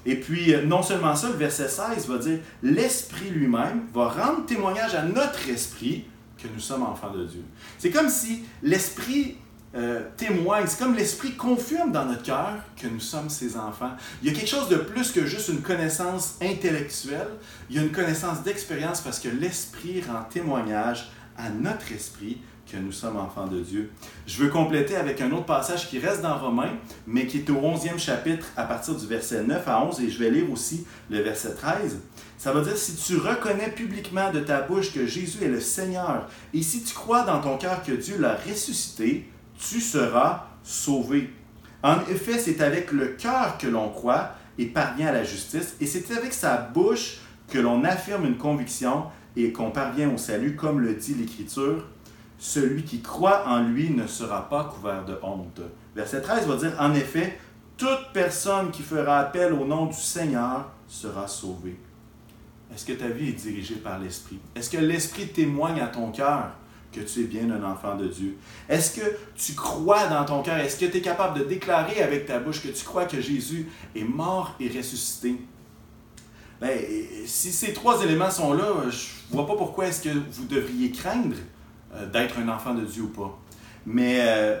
Et 0.06 0.16
puis, 0.16 0.54
euh, 0.54 0.64
non 0.64 0.82
seulement 0.82 1.14
ça, 1.14 1.28
le 1.28 1.36
verset 1.36 1.68
16 1.68 2.08
va 2.08 2.16
dire 2.16 2.38
l'Esprit 2.62 3.28
lui-même 3.28 3.82
va 3.92 4.08
rendre 4.08 4.46
témoignage 4.46 4.94
à 4.94 5.02
notre 5.02 5.46
esprit 5.50 6.06
que 6.42 6.48
nous 6.48 6.60
sommes 6.60 6.84
enfants 6.84 7.12
de 7.12 7.26
Dieu. 7.26 7.42
C'est 7.78 7.90
comme 7.90 8.08
si 8.08 8.44
l'Esprit 8.62 9.36
euh, 9.74 10.02
témoigne, 10.16 10.64
c'est 10.66 10.78
comme 10.78 10.94
l'Esprit 10.94 11.36
confirme 11.36 11.92
dans 11.92 12.06
notre 12.06 12.22
cœur 12.22 12.54
que 12.76 12.86
nous 12.86 13.00
sommes 13.00 13.28
ses 13.28 13.56
enfants. 13.56 13.90
Il 14.22 14.28
y 14.28 14.34
a 14.34 14.38
quelque 14.38 14.48
chose 14.48 14.68
de 14.68 14.76
plus 14.76 15.12
que 15.12 15.26
juste 15.26 15.48
une 15.48 15.60
connaissance 15.60 16.36
intellectuelle, 16.40 17.28
il 17.68 17.76
y 17.76 17.78
a 17.78 17.82
une 17.82 17.92
connaissance 17.92 18.42
d'expérience 18.42 19.00
parce 19.02 19.20
que 19.20 19.28
l'Esprit 19.28 20.02
rend 20.02 20.22
témoignage 20.30 21.10
à 21.36 21.50
notre 21.50 21.92
esprit 21.92 22.38
que 22.70 22.76
nous 22.76 22.92
sommes 22.92 23.16
enfants 23.16 23.46
de 23.46 23.60
Dieu. 23.60 23.90
Je 24.26 24.42
veux 24.42 24.48
compléter 24.48 24.96
avec 24.96 25.20
un 25.20 25.30
autre 25.32 25.46
passage 25.46 25.88
qui 25.88 25.98
reste 25.98 26.22
dans 26.22 26.36
Romains, 26.38 26.76
mais 27.06 27.26
qui 27.26 27.38
est 27.38 27.50
au 27.50 27.56
11e 27.56 27.98
chapitre 27.98 28.46
à 28.56 28.64
partir 28.64 28.94
du 28.94 29.06
verset 29.06 29.42
9 29.42 29.66
à 29.66 29.84
11, 29.84 30.00
et 30.00 30.10
je 30.10 30.18
vais 30.18 30.30
lire 30.30 30.50
aussi 30.50 30.86
le 31.10 31.20
verset 31.20 31.54
13. 31.54 31.98
Ça 32.36 32.52
veut 32.52 32.62
dire, 32.62 32.76
si 32.76 32.94
tu 32.94 33.16
reconnais 33.16 33.70
publiquement 33.70 34.30
de 34.30 34.40
ta 34.40 34.60
bouche 34.60 34.92
que 34.92 35.06
Jésus 35.06 35.42
est 35.42 35.48
le 35.48 35.60
Seigneur, 35.60 36.28
et 36.52 36.62
si 36.62 36.82
tu 36.82 36.94
crois 36.94 37.24
dans 37.24 37.40
ton 37.40 37.56
cœur 37.56 37.82
que 37.82 37.92
Dieu 37.92 38.18
l'a 38.18 38.36
ressuscité, 38.36 39.28
tu 39.58 39.80
seras 39.80 40.46
sauvé. 40.62 41.30
En 41.82 42.00
effet, 42.10 42.38
c'est 42.38 42.60
avec 42.60 42.92
le 42.92 43.08
cœur 43.08 43.58
que 43.58 43.66
l'on 43.66 43.88
croit 43.90 44.30
et 44.58 44.66
parvient 44.66 45.08
à 45.08 45.12
la 45.12 45.24
justice, 45.24 45.76
et 45.80 45.86
c'est 45.86 46.10
avec 46.16 46.32
sa 46.32 46.56
bouche 46.56 47.18
que 47.48 47.58
l'on 47.58 47.84
affirme 47.84 48.26
une 48.26 48.36
conviction 48.36 49.04
et 49.36 49.52
qu'on 49.52 49.70
parvient 49.70 50.12
au 50.12 50.18
salut, 50.18 50.56
comme 50.56 50.80
le 50.80 50.94
dit 50.94 51.14
l'Écriture. 51.14 51.86
Celui 52.38 52.84
qui 52.84 53.00
croit 53.00 53.48
en 53.48 53.62
lui 53.62 53.90
ne 53.90 54.06
sera 54.06 54.48
pas 54.48 54.64
couvert 54.64 55.04
de 55.04 55.18
honte. 55.22 55.60
Verset 55.94 56.22
13 56.22 56.46
va 56.46 56.56
dire, 56.56 56.76
en 56.78 56.94
effet, 56.94 57.38
toute 57.76 58.12
personne 58.12 58.70
qui 58.70 58.82
fera 58.82 59.18
appel 59.18 59.52
au 59.52 59.64
nom 59.64 59.86
du 59.86 59.96
Seigneur 59.96 60.70
sera 60.86 61.26
sauvée. 61.26 61.78
Est-ce 62.72 62.84
que 62.84 62.92
ta 62.92 63.08
vie 63.08 63.30
est 63.30 63.32
dirigée 63.32 63.76
par 63.76 63.98
l'Esprit? 63.98 64.38
Est-ce 64.54 64.70
que 64.70 64.78
l'Esprit 64.78 65.28
témoigne 65.28 65.80
à 65.80 65.86
ton 65.86 66.10
cœur 66.10 66.50
que 66.92 67.00
tu 67.00 67.20
es 67.20 67.24
bien 67.24 67.50
un 67.50 67.62
enfant 67.62 67.96
de 67.96 68.06
Dieu? 68.06 68.36
Est-ce 68.68 68.98
que 68.98 69.06
tu 69.36 69.54
crois 69.54 70.06
dans 70.06 70.24
ton 70.24 70.42
cœur? 70.42 70.58
Est-ce 70.58 70.78
que 70.78 70.86
tu 70.86 70.98
es 70.98 71.00
capable 71.00 71.38
de 71.40 71.44
déclarer 71.44 72.02
avec 72.02 72.26
ta 72.26 72.38
bouche 72.38 72.62
que 72.62 72.68
tu 72.68 72.84
crois 72.84 73.04
que 73.04 73.20
Jésus 73.20 73.68
est 73.94 74.04
mort 74.04 74.54
et 74.60 74.68
ressuscité? 74.68 75.36
Ben, 76.60 76.76
si 77.24 77.52
ces 77.52 77.72
trois 77.72 78.02
éléments 78.02 78.30
sont 78.30 78.52
là, 78.52 78.66
je 78.90 79.06
vois 79.30 79.46
pas 79.46 79.54
pourquoi 79.54 79.86
est-ce 79.86 80.02
que 80.02 80.08
vous 80.32 80.46
devriez 80.46 80.90
craindre 80.90 81.36
euh, 81.94 82.06
d'être 82.06 82.38
un 82.38 82.48
enfant 82.48 82.74
de 82.74 82.84
Dieu 82.84 83.02
ou 83.02 83.08
pas. 83.08 83.38
Mais 83.86 84.18
euh, 84.20 84.58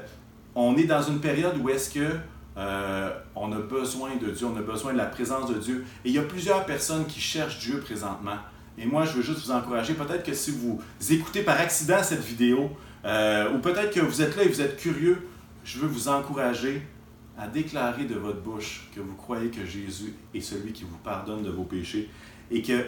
on 0.54 0.76
est 0.76 0.84
dans 0.84 1.02
une 1.02 1.20
période 1.20 1.58
où 1.60 1.68
est-ce 1.68 1.90
que 1.90 2.16
euh, 2.56 3.10
on 3.34 3.52
a 3.52 3.58
besoin 3.58 4.16
de 4.16 4.30
Dieu, 4.30 4.46
on 4.46 4.56
a 4.56 4.62
besoin 4.62 4.92
de 4.92 4.98
la 4.98 5.06
présence 5.06 5.50
de 5.50 5.58
Dieu. 5.58 5.84
Et 6.04 6.08
il 6.08 6.14
y 6.14 6.18
a 6.18 6.22
plusieurs 6.22 6.64
personnes 6.66 7.06
qui 7.06 7.20
cherchent 7.20 7.58
Dieu 7.58 7.80
présentement. 7.80 8.36
Et 8.78 8.86
moi, 8.86 9.04
je 9.04 9.12
veux 9.12 9.22
juste 9.22 9.40
vous 9.40 9.50
encourager. 9.50 9.94
Peut-être 9.94 10.24
que 10.24 10.34
si 10.34 10.52
vous 10.52 10.80
écoutez 11.10 11.42
par 11.42 11.60
accident 11.60 12.02
cette 12.02 12.22
vidéo, 12.22 12.70
euh, 13.04 13.52
ou 13.54 13.58
peut-être 13.58 13.92
que 13.92 14.00
vous 14.00 14.22
êtes 14.22 14.36
là 14.36 14.44
et 14.44 14.48
vous 14.48 14.60
êtes 14.60 14.76
curieux, 14.76 15.28
je 15.64 15.78
veux 15.78 15.88
vous 15.88 16.08
encourager 16.08 16.82
à 17.36 17.46
déclarer 17.46 18.04
de 18.04 18.14
votre 18.14 18.40
bouche 18.40 18.88
que 18.94 19.00
vous 19.00 19.14
croyez 19.14 19.50
que 19.50 19.64
Jésus 19.64 20.14
est 20.34 20.40
celui 20.40 20.72
qui 20.72 20.84
vous 20.84 20.96
pardonne 21.04 21.42
de 21.42 21.50
vos 21.50 21.64
péchés 21.64 22.08
et 22.50 22.62
que 22.62 22.84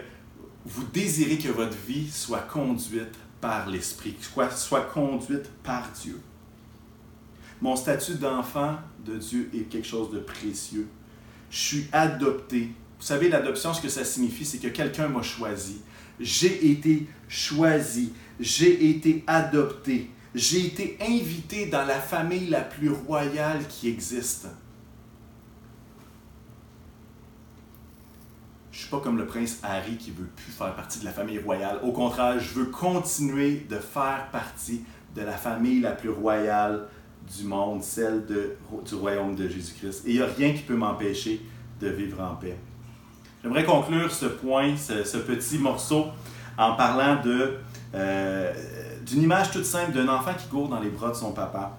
vous 0.64 0.84
désirez 0.92 1.38
que 1.38 1.48
votre 1.48 1.76
vie 1.86 2.10
soit 2.10 2.40
conduite 2.40 3.16
par 3.40 3.68
l'Esprit, 3.68 4.16
soit, 4.20 4.50
soit 4.50 4.82
conduite 4.82 5.48
par 5.62 5.88
Dieu. 6.02 6.20
Mon 7.60 7.76
statut 7.76 8.14
d'enfant 8.14 8.76
de 9.04 9.16
Dieu 9.16 9.50
est 9.54 9.68
quelque 9.68 9.86
chose 9.86 10.10
de 10.10 10.18
précieux. 10.18 10.88
Je 11.50 11.58
suis 11.58 11.86
adopté. 11.92 12.70
Vous 13.00 13.06
savez, 13.06 13.30
l'adoption, 13.30 13.72
ce 13.72 13.80
que 13.80 13.88
ça 13.88 14.04
signifie, 14.04 14.44
c'est 14.44 14.58
que 14.58 14.68
quelqu'un 14.68 15.08
m'a 15.08 15.22
choisi. 15.22 15.80
J'ai 16.20 16.70
été 16.70 17.06
choisi. 17.28 18.12
J'ai 18.38 18.90
été 18.90 19.24
adopté. 19.26 20.10
J'ai 20.34 20.66
été 20.66 20.98
invité 21.00 21.64
dans 21.64 21.86
la 21.86 21.98
famille 21.98 22.48
la 22.48 22.60
plus 22.60 22.90
royale 22.90 23.66
qui 23.68 23.88
existe. 23.88 24.48
Je 28.70 28.76
ne 28.76 28.80
suis 28.82 28.90
pas 28.90 29.00
comme 29.00 29.16
le 29.16 29.26
prince 29.26 29.60
Harry 29.62 29.96
qui 29.96 30.10
veut 30.10 30.28
plus 30.36 30.52
faire 30.52 30.74
partie 30.76 31.00
de 31.00 31.06
la 31.06 31.12
famille 31.12 31.38
royale. 31.38 31.80
Au 31.82 31.92
contraire, 31.92 32.38
je 32.38 32.52
veux 32.52 32.66
continuer 32.66 33.66
de 33.68 33.76
faire 33.76 34.28
partie 34.30 34.84
de 35.16 35.22
la 35.22 35.32
famille 35.38 35.80
la 35.80 35.92
plus 35.92 36.10
royale 36.10 36.86
du 37.34 37.44
monde, 37.44 37.82
celle 37.82 38.26
du 38.26 38.94
royaume 38.94 39.34
de 39.34 39.48
Jésus-Christ. 39.48 40.06
Et 40.06 40.10
il 40.10 40.16
n'y 40.16 40.22
a 40.22 40.26
rien 40.26 40.52
qui 40.52 40.62
peut 40.62 40.76
m'empêcher 40.76 41.40
de 41.80 41.88
vivre 41.88 42.20
en 42.20 42.36
paix. 42.36 42.58
J'aimerais 43.42 43.64
conclure 43.64 44.12
ce 44.12 44.26
point, 44.26 44.76
ce, 44.76 45.16
petit 45.16 45.58
morceau, 45.58 46.06
en 46.58 46.74
parlant 46.74 47.22
de, 47.22 47.56
euh, 47.94 48.52
d'une 49.06 49.22
image 49.22 49.50
toute 49.50 49.64
simple 49.64 49.92
d'un 49.92 50.08
enfant 50.08 50.34
qui 50.34 50.46
court 50.48 50.68
dans 50.68 50.80
les 50.80 50.90
bras 50.90 51.08
de 51.08 51.14
son 51.14 51.32
papa, 51.32 51.78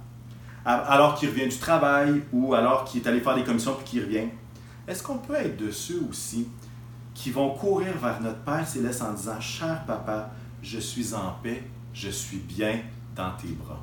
alors 0.66 1.16
qu'il 1.16 1.30
revient 1.30 1.48
du 1.48 1.58
travail 1.58 2.24
ou 2.32 2.56
alors 2.56 2.86
qu'il 2.86 3.02
est 3.02 3.08
allé 3.08 3.20
faire 3.20 3.36
des 3.36 3.44
commissions 3.44 3.76
puis 3.76 3.86
qu'il 3.86 4.04
revient. 4.04 4.30
Est-ce 4.88 5.04
qu'on 5.04 5.20
peut 5.20 5.36
être 5.36 5.58
de 5.58 5.70
ceux 5.70 6.04
aussi 6.10 6.48
qui 7.14 7.30
vont 7.30 7.52
courir 7.52 7.94
vers 8.02 8.20
notre 8.22 8.40
Père 8.40 8.68
céleste 8.68 9.04
en 9.04 9.14
disant 9.14 9.40
Cher 9.40 9.84
papa, 9.86 10.32
je 10.64 10.80
suis 10.80 11.14
en 11.14 11.36
paix, 11.44 11.64
je 11.94 12.10
suis 12.10 12.38
bien 12.38 12.80
dans 13.16 13.32
tes 13.32 13.50
bras. 13.50 13.80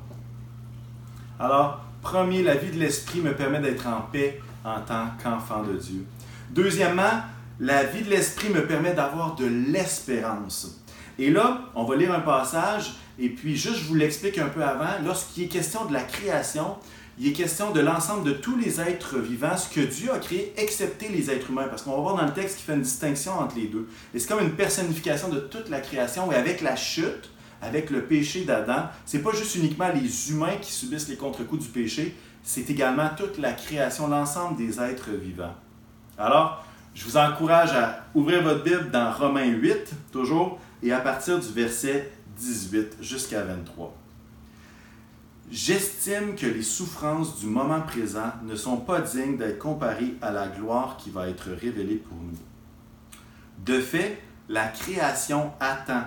Alors, 1.39 1.81
premier, 2.01 2.43
la 2.43 2.55
vie 2.55 2.71
de 2.71 2.79
l'esprit 2.79 3.21
me 3.21 3.33
permet 3.33 3.61
d'être 3.61 3.87
en 3.87 4.01
paix 4.01 4.41
en 4.65 4.81
tant 4.81 5.07
qu'enfant 5.23 5.63
de 5.63 5.77
Dieu. 5.77 6.05
Deuxièmement, 6.49 7.21
la 7.59 7.83
vie 7.83 8.03
de 8.03 8.09
l'esprit 8.09 8.49
me 8.49 8.65
permet 8.65 8.93
d'avoir 8.93 9.35
de 9.35 9.45
l'espérance. 9.45 10.81
Et 11.17 11.29
là, 11.29 11.61
on 11.75 11.83
va 11.83 11.95
lire 11.97 12.13
un 12.13 12.21
passage, 12.21 12.95
et 13.19 13.29
puis 13.29 13.57
juste 13.57 13.79
je 13.79 13.85
vous 13.85 13.95
l'explique 13.95 14.37
un 14.37 14.47
peu 14.47 14.63
avant, 14.63 15.03
lorsqu'il 15.03 15.43
est 15.43 15.47
question 15.47 15.85
de 15.85 15.93
la 15.93 16.01
création, 16.01 16.77
il 17.17 17.27
est 17.27 17.33
question 17.33 17.71
de 17.71 17.81
l'ensemble 17.81 18.23
de 18.23 18.31
tous 18.31 18.55
les 18.55 18.79
êtres 18.79 19.19
vivants, 19.19 19.57
ce 19.57 19.67
que 19.67 19.81
Dieu 19.81 20.09
a 20.13 20.19
créé, 20.19 20.53
excepté 20.55 21.09
les 21.09 21.29
êtres 21.29 21.49
humains, 21.49 21.67
parce 21.67 21.81
qu'on 21.81 21.91
va 21.91 22.01
voir 22.01 22.15
dans 22.15 22.25
le 22.25 22.31
texte 22.31 22.55
qu'il 22.55 22.65
fait 22.65 22.75
une 22.75 22.81
distinction 22.81 23.37
entre 23.37 23.57
les 23.57 23.67
deux. 23.67 23.89
Et 24.13 24.19
c'est 24.19 24.29
comme 24.29 24.41
une 24.41 24.55
personnification 24.55 25.27
de 25.27 25.39
toute 25.39 25.67
la 25.67 25.81
création, 25.81 26.31
et 26.31 26.35
avec 26.35 26.61
la 26.61 26.77
chute, 26.77 27.29
avec 27.61 27.89
le 27.89 28.03
péché 28.03 28.45
d'Adam, 28.45 28.87
c'est 29.05 29.19
pas 29.19 29.33
juste 29.33 29.55
uniquement 29.55 29.89
les 29.93 30.31
humains 30.31 30.55
qui 30.61 30.71
subissent 30.71 31.09
les 31.09 31.17
contre-coups 31.17 31.65
du 31.65 31.69
péché, 31.69 32.15
c'est 32.41 32.69
également 32.69 33.09
toute 33.17 33.37
la 33.37 33.51
création, 33.51 34.07
l'ensemble 34.07 34.55
des 34.55 34.79
êtres 34.79 35.09
vivants. 35.09 35.55
Alors, 36.17 36.63
je 36.93 37.05
vous 37.05 37.17
encourage 37.17 37.71
à 37.71 38.05
ouvrir 38.13 38.43
votre 38.43 38.63
Bible 38.63 38.89
dans 38.91 39.11
Romains 39.11 39.45
8, 39.45 39.91
toujours, 40.11 40.59
et 40.81 40.91
à 40.91 40.99
partir 40.99 41.39
du 41.39 41.51
verset 41.51 42.11
18 42.37 42.97
jusqu'à 43.01 43.43
23. 43.43 43.95
J'estime 45.51 46.35
que 46.35 46.45
les 46.45 46.61
souffrances 46.61 47.39
du 47.39 47.47
moment 47.47 47.81
présent 47.81 48.31
ne 48.43 48.55
sont 48.55 48.77
pas 48.77 49.01
dignes 49.01 49.37
d'être 49.37 49.57
comparées 49.57 50.13
à 50.21 50.31
la 50.31 50.47
gloire 50.47 50.97
qui 50.97 51.09
va 51.09 51.27
être 51.27 51.49
révélée 51.49 51.95
pour 51.95 52.17
nous. 52.17 52.37
De 53.65 53.79
fait, 53.79 54.21
la 54.47 54.67
création 54.67 55.51
attend 55.59 56.03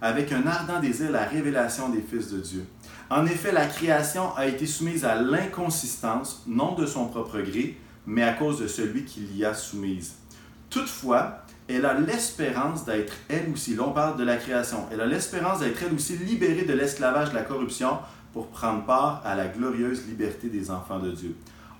avec 0.00 0.32
un 0.32 0.46
ardent 0.46 0.80
désir 0.80 1.10
la 1.10 1.24
révélation 1.24 1.88
des 1.88 2.02
fils 2.02 2.30
de 2.30 2.38
Dieu. 2.38 2.66
En 3.10 3.26
effet, 3.26 3.52
la 3.52 3.66
création 3.66 4.34
a 4.36 4.46
été 4.46 4.66
soumise 4.66 5.04
à 5.04 5.20
l'inconsistance, 5.20 6.42
non 6.46 6.74
de 6.74 6.86
son 6.86 7.06
propre 7.06 7.40
gré, 7.40 7.78
mais 8.06 8.22
à 8.22 8.34
cause 8.34 8.60
de 8.60 8.66
celui 8.66 9.04
qui 9.04 9.20
l'y 9.20 9.44
a 9.44 9.54
soumise. 9.54 10.14
Toutefois, 10.74 11.38
elle 11.68 11.86
a 11.86 11.94
l'espérance 11.94 12.84
d'être 12.84 13.14
elle 13.28 13.48
aussi, 13.52 13.76
là 13.76 13.84
parle 13.94 14.18
de 14.18 14.24
la 14.24 14.36
création, 14.36 14.88
elle 14.90 15.00
a 15.00 15.06
l'espérance 15.06 15.60
d'être 15.60 15.80
elle 15.84 15.94
aussi 15.94 16.16
libérée 16.16 16.64
de 16.64 16.72
l'esclavage 16.72 17.30
de 17.30 17.36
la 17.36 17.44
corruption 17.44 18.00
pour 18.32 18.48
prendre 18.48 18.84
part 18.84 19.22
à 19.24 19.36
la 19.36 19.46
glorieuse 19.46 20.04
liberté 20.08 20.48
des 20.48 20.72
enfants 20.72 20.98
de 20.98 21.12
Dieu. 21.12 21.36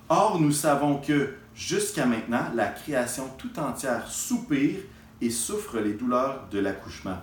Or, 0.07 0.39
nous 0.39 0.53
savons 0.53 1.01
que, 1.01 1.33
jusqu'à 1.53 2.05
maintenant, 2.05 2.45
la 2.55 2.67
création 2.67 3.25
tout 3.37 3.59
entière 3.59 4.07
soupire 4.07 4.79
et 5.19 5.29
souffre 5.29 5.79
les 5.79 5.95
douleurs 5.95 6.47
de 6.49 6.59
l'accouchement 6.59 7.17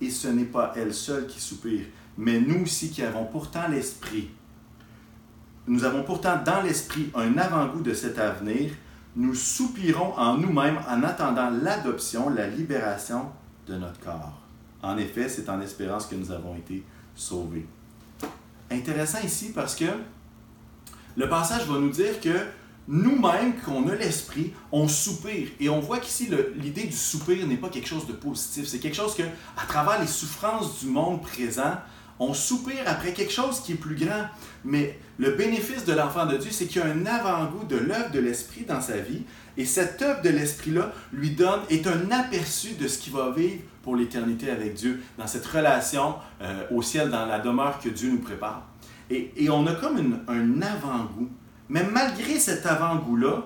et 0.00 0.08
ce 0.08 0.28
n'est 0.28 0.44
pas 0.44 0.72
elle 0.74 0.94
seule 0.94 1.26
qui 1.26 1.38
soupire, 1.38 1.84
mais 2.16 2.40
nous 2.40 2.62
aussi 2.62 2.90
qui 2.90 3.02
avons 3.02 3.26
pourtant 3.26 3.68
l'esprit. 3.68 4.30
Nous 5.66 5.84
avons 5.84 6.02
pourtant 6.02 6.42
dans 6.42 6.62
l'esprit 6.62 7.10
un 7.14 7.36
avant-goût 7.36 7.82
de 7.82 7.92
cet 7.92 8.18
avenir. 8.18 8.70
Nous 9.16 9.34
soupirons 9.34 10.14
en 10.16 10.36
nous-mêmes 10.36 10.78
en 10.88 11.02
attendant 11.02 11.50
l'adoption, 11.50 12.30
la 12.30 12.46
libération 12.46 13.26
de 13.66 13.76
notre 13.76 14.00
corps. 14.00 14.40
En 14.82 14.96
effet, 14.98 15.28
c'est 15.28 15.48
en 15.48 15.60
espérance 15.60 16.06
que 16.06 16.14
nous 16.14 16.30
avons 16.30 16.54
été 16.56 16.84
sauvés. 17.14 17.66
Intéressant 18.70 19.18
ici 19.24 19.52
parce 19.52 19.74
que 19.74 19.86
le 21.16 21.28
passage 21.28 21.66
va 21.66 21.78
nous 21.78 21.90
dire 21.90 22.20
que 22.20 22.46
nous-mêmes, 22.86 23.54
qu'on 23.64 23.88
a 23.88 23.94
l'esprit, 23.94 24.52
on 24.72 24.88
soupire. 24.88 25.48
Et 25.60 25.68
on 25.68 25.80
voit 25.80 25.98
qu'ici, 25.98 26.28
l'idée 26.56 26.84
du 26.84 26.96
soupir 26.96 27.46
n'est 27.46 27.56
pas 27.56 27.68
quelque 27.68 27.88
chose 27.88 28.06
de 28.06 28.12
positif. 28.12 28.66
C'est 28.66 28.78
quelque 28.78 28.96
chose 28.96 29.14
que, 29.14 29.22
à 29.22 29.66
travers 29.68 30.00
les 30.00 30.06
souffrances 30.06 30.80
du 30.80 30.86
monde 30.86 31.20
présent, 31.22 31.74
on 32.20 32.34
soupire 32.34 32.84
après 32.86 33.12
quelque 33.12 33.32
chose 33.32 33.60
qui 33.60 33.72
est 33.72 33.76
plus 33.76 33.96
grand. 33.96 34.26
Mais 34.64 34.98
le 35.18 35.32
bénéfice 35.32 35.86
de 35.86 35.94
l'enfant 35.94 36.26
de 36.26 36.36
Dieu, 36.36 36.50
c'est 36.52 36.66
qu'il 36.66 36.82
y 36.82 36.84
a 36.84 36.88
un 36.88 37.06
avant-goût 37.06 37.64
de 37.64 37.76
l'œuvre 37.76 38.10
de 38.12 38.20
l'Esprit 38.20 38.64
dans 38.68 38.82
sa 38.82 38.98
vie. 38.98 39.22
Et 39.56 39.64
cette 39.64 40.00
œuvre 40.02 40.20
de 40.22 40.28
l'Esprit-là 40.28 40.92
lui 41.12 41.30
donne, 41.30 41.60
est 41.70 41.86
un 41.86 42.10
aperçu 42.10 42.74
de 42.74 42.86
ce 42.86 42.98
qu'il 42.98 43.14
va 43.14 43.30
vivre 43.30 43.62
pour 43.82 43.96
l'éternité 43.96 44.50
avec 44.50 44.74
Dieu, 44.74 45.02
dans 45.16 45.26
cette 45.26 45.46
relation 45.46 46.16
euh, 46.42 46.64
au 46.70 46.82
ciel, 46.82 47.08
dans 47.08 47.24
la 47.24 47.38
demeure 47.38 47.80
que 47.80 47.88
Dieu 47.88 48.10
nous 48.10 48.20
prépare. 48.20 48.68
Et, 49.08 49.32
et 49.36 49.48
on 49.48 49.66
a 49.66 49.72
comme 49.72 50.20
un 50.28 50.62
avant-goût. 50.62 51.30
Mais 51.70 51.82
malgré 51.84 52.38
cet 52.38 52.66
avant-goût-là, 52.66 53.44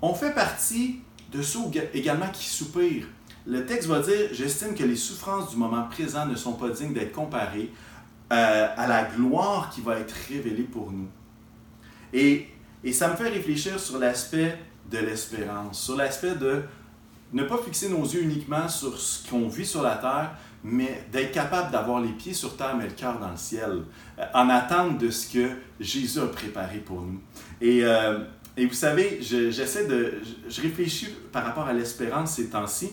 on 0.00 0.14
fait 0.14 0.32
partie 0.34 1.00
de 1.30 1.42
ceux 1.42 1.60
également 1.92 2.28
qui 2.32 2.48
soupirent. 2.48 3.06
Le 3.46 3.66
texte 3.66 3.88
va 3.88 4.00
dire 4.00 4.28
J'estime 4.32 4.74
que 4.74 4.84
les 4.84 4.96
souffrances 4.96 5.50
du 5.50 5.56
moment 5.56 5.84
présent 5.84 6.26
ne 6.26 6.36
sont 6.36 6.52
pas 6.52 6.70
dignes 6.70 6.92
d'être 6.92 7.12
comparées 7.12 7.70
euh, 8.32 8.68
à 8.76 8.86
la 8.86 9.04
gloire 9.04 9.70
qui 9.70 9.80
va 9.80 9.98
être 9.98 10.14
révélée 10.28 10.62
pour 10.62 10.90
nous. 10.90 11.08
Et, 12.12 12.48
et 12.84 12.92
ça 12.92 13.08
me 13.08 13.16
fait 13.16 13.28
réfléchir 13.28 13.78
sur 13.78 13.98
l'aspect 13.98 14.58
de 14.90 14.98
l'espérance, 14.98 15.82
sur 15.82 15.96
l'aspect 15.96 16.34
de 16.34 16.62
ne 17.32 17.44
pas 17.44 17.58
fixer 17.58 17.88
nos 17.88 18.04
yeux 18.04 18.22
uniquement 18.22 18.68
sur 18.68 18.98
ce 18.98 19.28
qu'on 19.28 19.48
vit 19.48 19.66
sur 19.66 19.82
la 19.82 19.96
terre, 19.96 20.32
mais 20.62 21.04
d'être 21.10 21.32
capable 21.32 21.72
d'avoir 21.72 22.00
les 22.00 22.12
pieds 22.12 22.34
sur 22.34 22.56
terre 22.56 22.76
mais 22.76 22.86
le 22.86 22.92
cœur 22.92 23.18
dans 23.18 23.30
le 23.30 23.36
ciel, 23.36 23.82
euh, 24.18 24.24
en 24.34 24.48
attente 24.48 24.98
de 24.98 25.10
ce 25.10 25.32
que 25.32 25.48
Jésus 25.80 26.20
a 26.20 26.26
préparé 26.26 26.78
pour 26.78 27.00
nous. 27.00 27.20
Et, 27.60 27.84
euh, 27.84 28.20
et 28.56 28.66
vous 28.66 28.74
savez, 28.74 29.18
j'essaie 29.20 29.86
de. 29.86 30.14
Je 30.48 30.60
réfléchis 30.60 31.08
par 31.32 31.44
rapport 31.44 31.66
à 31.66 31.72
l'espérance 31.72 32.36
ces 32.36 32.50
temps-ci, 32.50 32.90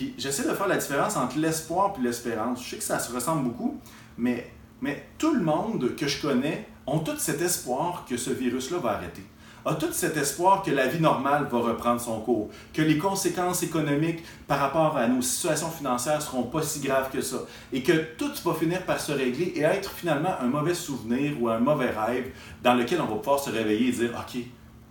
puis 0.00 0.14
j'essaie 0.16 0.48
de 0.48 0.54
faire 0.54 0.66
la 0.66 0.78
différence 0.78 1.18
entre 1.18 1.36
l'espoir 1.36 1.92
et 1.98 2.02
l'espérance. 2.02 2.64
Je 2.64 2.70
sais 2.70 2.76
que 2.78 2.82
ça 2.82 2.98
se 2.98 3.12
ressemble 3.12 3.44
beaucoup, 3.44 3.78
mais, 4.16 4.50
mais 4.80 5.04
tout 5.18 5.34
le 5.34 5.42
monde 5.42 5.94
que 5.94 6.06
je 6.06 6.22
connais 6.22 6.66
ont 6.86 7.00
tout 7.00 7.18
cet 7.18 7.42
espoir 7.42 8.06
que 8.08 8.16
ce 8.16 8.30
virus-là 8.30 8.78
va 8.78 8.92
arrêter 8.92 9.22
a 9.66 9.74
tout 9.74 9.92
cet 9.92 10.16
espoir 10.16 10.62
que 10.62 10.70
la 10.70 10.86
vie 10.86 11.02
normale 11.02 11.46
va 11.52 11.58
reprendre 11.58 12.00
son 12.00 12.18
cours, 12.20 12.48
que 12.72 12.80
les 12.80 12.96
conséquences 12.96 13.62
économiques 13.62 14.24
par 14.46 14.58
rapport 14.58 14.96
à 14.96 15.06
nos 15.06 15.20
situations 15.20 15.68
financières 15.68 16.22
seront 16.22 16.44
pas 16.44 16.62
si 16.62 16.80
graves 16.80 17.10
que 17.10 17.20
ça, 17.20 17.36
et 17.70 17.82
que 17.82 17.92
tout 18.16 18.32
va 18.42 18.54
finir 18.54 18.86
par 18.86 18.98
se 18.98 19.12
régler 19.12 19.52
et 19.56 19.60
être 19.60 19.90
finalement 19.90 20.32
un 20.40 20.46
mauvais 20.46 20.72
souvenir 20.72 21.34
ou 21.42 21.50
un 21.50 21.58
mauvais 21.58 21.90
rêve 21.90 22.30
dans 22.62 22.72
lequel 22.72 23.02
on 23.02 23.06
va 23.06 23.16
pouvoir 23.16 23.38
se 23.38 23.50
réveiller 23.50 23.88
et 23.88 23.92
dire 23.92 24.12
OK, 24.18 24.40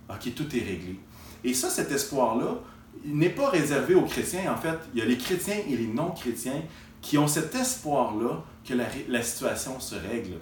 OK, 0.07 0.35
tout 0.35 0.55
est 0.55 0.59
réglé. 0.59 0.99
Et 1.43 1.55
ça, 1.55 1.67
cet 1.71 1.91
espoir-là, 1.91 2.59
n'est 3.05 3.29
pas 3.29 3.49
réservé 3.49 3.95
aux 3.95 4.05
chrétiens. 4.05 4.51
En 4.51 4.57
fait, 4.57 4.77
il 4.93 4.99
y 4.99 5.01
a 5.01 5.05
les 5.05 5.17
chrétiens 5.17 5.57
et 5.67 5.75
les 5.75 5.87
non-chrétiens 5.87 6.61
qui 7.01 7.17
ont 7.17 7.27
cet 7.27 7.55
espoir-là 7.55 8.43
que 8.67 8.73
la, 8.73 8.85
la 9.07 9.21
situation 9.21 9.79
se 9.79 9.95
règle. 9.95 10.37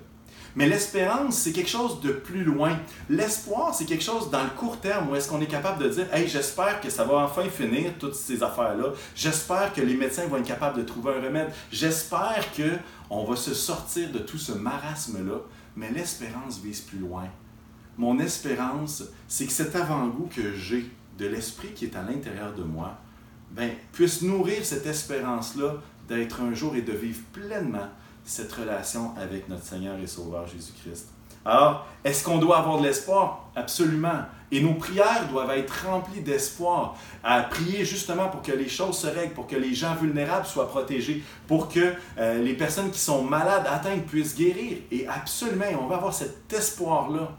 Mais 0.57 0.67
l'espérance, 0.67 1.35
c'est 1.35 1.51
quelque 1.51 1.69
chose 1.69 2.01
de 2.01 2.11
plus 2.11 2.43
loin. 2.43 2.79
L'espoir, 3.09 3.75
c'est 3.75 3.85
quelque 3.85 4.03
chose 4.03 4.31
dans 4.31 4.43
le 4.43 4.49
court 4.49 4.79
terme 4.79 5.07
où 5.07 5.15
est-ce 5.15 5.29
qu'on 5.29 5.39
est 5.39 5.45
capable 5.45 5.83
de 5.83 5.89
dire 5.89 6.11
Hey, 6.11 6.27
j'espère 6.27 6.81
que 6.81 6.89
ça 6.89 7.03
va 7.03 7.17
enfin 7.17 7.43
finir, 7.43 7.91
toutes 7.99 8.15
ces 8.15 8.41
affaires-là. 8.41 8.93
J'espère 9.15 9.71
que 9.71 9.81
les 9.81 9.93
médecins 9.93 10.25
vont 10.25 10.37
être 10.37 10.47
capables 10.47 10.79
de 10.79 10.83
trouver 10.83 11.11
un 11.11 11.21
remède. 11.21 11.53
J'espère 11.71 12.43
qu'on 12.55 13.23
va 13.23 13.35
se 13.35 13.53
sortir 13.53 14.11
de 14.11 14.17
tout 14.17 14.39
ce 14.39 14.53
marasme-là. 14.53 15.41
Mais 15.75 15.91
l'espérance 15.91 16.59
vise 16.59 16.81
plus 16.81 16.97
loin. 16.97 17.25
Mon 17.95 18.17
espérance, 18.17 19.03
c'est 19.27 19.45
que 19.45 19.51
cet 19.51 19.75
avant-goût 19.75 20.27
que 20.35 20.55
j'ai 20.55 20.89
de 21.17 21.27
l'esprit 21.27 21.73
qui 21.73 21.85
est 21.85 21.95
à 21.95 22.03
l'intérieur 22.03 22.53
de 22.53 22.63
moi, 22.63 22.97
ben, 23.51 23.71
puisse 23.93 24.21
nourrir 24.21 24.63
cette 24.63 24.85
espérance-là 24.85 25.75
d'être 26.07 26.41
un 26.41 26.53
jour 26.53 26.75
et 26.75 26.81
de 26.81 26.91
vivre 26.91 27.21
pleinement 27.33 27.87
cette 28.23 28.51
relation 28.51 29.13
avec 29.17 29.47
notre 29.47 29.63
Seigneur 29.63 29.97
et 29.99 30.07
Sauveur 30.07 30.45
Jésus-Christ. 30.47 31.07
Alors, 31.45 31.87
est-ce 32.03 32.25
qu'on 32.25 32.39
doit 32.39 32.57
avoir 32.57 32.79
de 32.79 32.83
l'espoir? 32.83 33.49
Absolument. 33.55 34.23
Et 34.51 34.61
nos 34.61 34.73
prières 34.73 35.27
doivent 35.29 35.51
être 35.51 35.85
remplies 35.87 36.19
d'espoir, 36.19 36.97
à 37.23 37.41
prier 37.41 37.85
justement 37.85 38.27
pour 38.27 38.41
que 38.41 38.51
les 38.51 38.67
choses 38.67 38.97
se 38.97 39.07
règlent, 39.07 39.33
pour 39.33 39.47
que 39.47 39.55
les 39.55 39.73
gens 39.73 39.95
vulnérables 39.95 40.45
soient 40.45 40.67
protégés, 40.67 41.23
pour 41.47 41.69
que 41.69 41.93
euh, 42.17 42.43
les 42.43 42.53
personnes 42.53 42.91
qui 42.91 42.99
sont 42.99 43.23
malades, 43.23 43.65
atteintes, 43.65 44.05
puissent 44.05 44.35
guérir. 44.35 44.79
Et 44.91 45.07
absolument, 45.07 45.65
on 45.81 45.87
va 45.87 45.95
avoir 45.95 46.13
cet 46.13 46.51
espoir-là. 46.51 47.31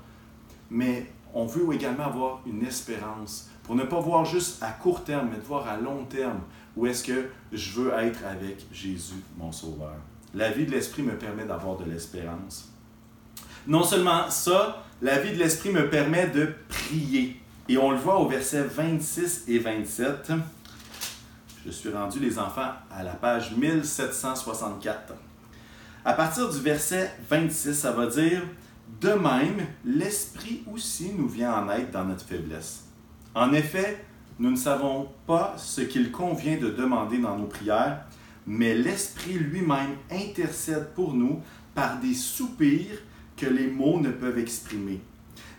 Mais 0.71 1.07
on 1.35 1.47
veut 1.47 1.75
également 1.75 2.07
avoir 2.07 2.41
une 2.47 2.65
espérance, 2.65 3.51
pour 3.65 3.75
ne 3.75 3.85
pas 3.85 4.01
voir 4.01 4.25
juste 4.25 4.63
à 4.63 4.71
court 4.71 5.05
terme, 5.05 5.29
mais 5.31 5.37
de 5.37 5.43
voir 5.43 5.69
à 5.69 5.77
long 5.77 6.05
terme 6.05 6.41
où 6.77 6.87
est-ce 6.87 7.05
que 7.05 7.29
je 7.53 7.73
veux 7.73 7.93
être 7.93 8.21
avec 8.25 8.67
Jésus, 8.73 9.23
mon 9.37 9.53
Sauveur. 9.53 9.97
La 10.35 10.51
vie 10.51 10.65
de 10.65 10.71
l'Esprit 10.71 11.03
me 11.03 11.17
permet 11.17 11.45
d'avoir 11.45 11.77
de 11.77 11.85
l'espérance. 11.85 12.73
Non 13.67 13.83
seulement 13.83 14.31
ça, 14.31 14.85
la 15.03 15.19
vie 15.19 15.33
de 15.33 15.39
l'Esprit 15.39 15.71
me 15.71 15.91
permet 15.91 16.29
de 16.29 16.55
prier. 16.69 17.41
Et 17.69 17.77
on 17.77 17.91
le 17.91 17.99
voit 17.99 18.19
au 18.19 18.27
verset 18.27 18.63
26 18.63 19.45
et 19.49 19.59
27. 19.59 20.33
Je 21.67 21.71
suis 21.71 21.91
rendu, 21.91 22.19
les 22.21 22.39
enfants, 22.39 22.73
à 22.91 23.03
la 23.03 23.13
page 23.13 23.55
1764. 23.55 25.13
À 26.05 26.13
partir 26.15 26.49
du 26.49 26.61
verset 26.61 27.13
26, 27.29 27.75
ça 27.75 27.93
va 27.93 28.07
dire 28.07 28.43
De 29.01 29.11
même, 29.11 29.67
l'Esprit 29.85 30.65
aussi 30.73 31.13
nous 31.17 31.29
vient 31.29 31.55
en 31.55 31.71
aide 31.71 31.91
dans 31.91 32.05
notre 32.05 32.25
faiblesse. 32.25 32.85
En 33.35 33.53
effet, 33.53 34.05
nous 34.41 34.51
ne 34.51 34.57
savons 34.57 35.09
pas 35.27 35.55
ce 35.57 35.81
qu'il 35.83 36.11
convient 36.11 36.59
de 36.59 36.71
demander 36.71 37.19
dans 37.19 37.39
nos 37.39 37.47
prières, 37.47 38.05
mais 38.47 38.75
l'Esprit 38.75 39.35
lui-même 39.35 39.97
intercède 40.11 40.89
pour 40.95 41.15
nous 41.15 41.41
par 41.75 42.01
des 42.01 42.15
soupirs 42.15 42.99
que 43.37 43.47
les 43.47 43.69
mots 43.69 44.01
ne 44.01 44.11
peuvent 44.11 44.39
exprimer. 44.39 45.01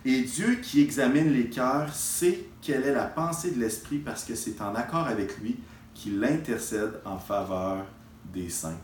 Et 0.04 0.22
Dieu 0.22 0.56
qui 0.56 0.82
examine 0.82 1.32
les 1.32 1.48
cœurs 1.48 1.94
sait 1.94 2.46
quelle 2.60 2.84
est 2.84 2.92
la 2.92 3.06
pensée 3.06 3.52
de 3.52 3.60
l'Esprit 3.60 3.98
parce 3.98 4.24
que 4.24 4.34
c'est 4.34 4.60
en 4.60 4.74
accord 4.74 5.06
avec 5.06 5.38
lui 5.38 5.56
qu'il 5.94 6.22
intercède 6.24 7.00
en 7.04 7.18
faveur 7.18 7.86
des 8.32 8.48
saints. 8.48 8.78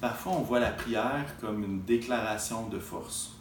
Parfois, 0.00 0.32
on 0.32 0.42
voit 0.42 0.60
la 0.60 0.70
prière 0.70 1.26
comme 1.40 1.62
une 1.62 1.82
déclaration 1.82 2.68
de 2.68 2.78
force 2.78 3.32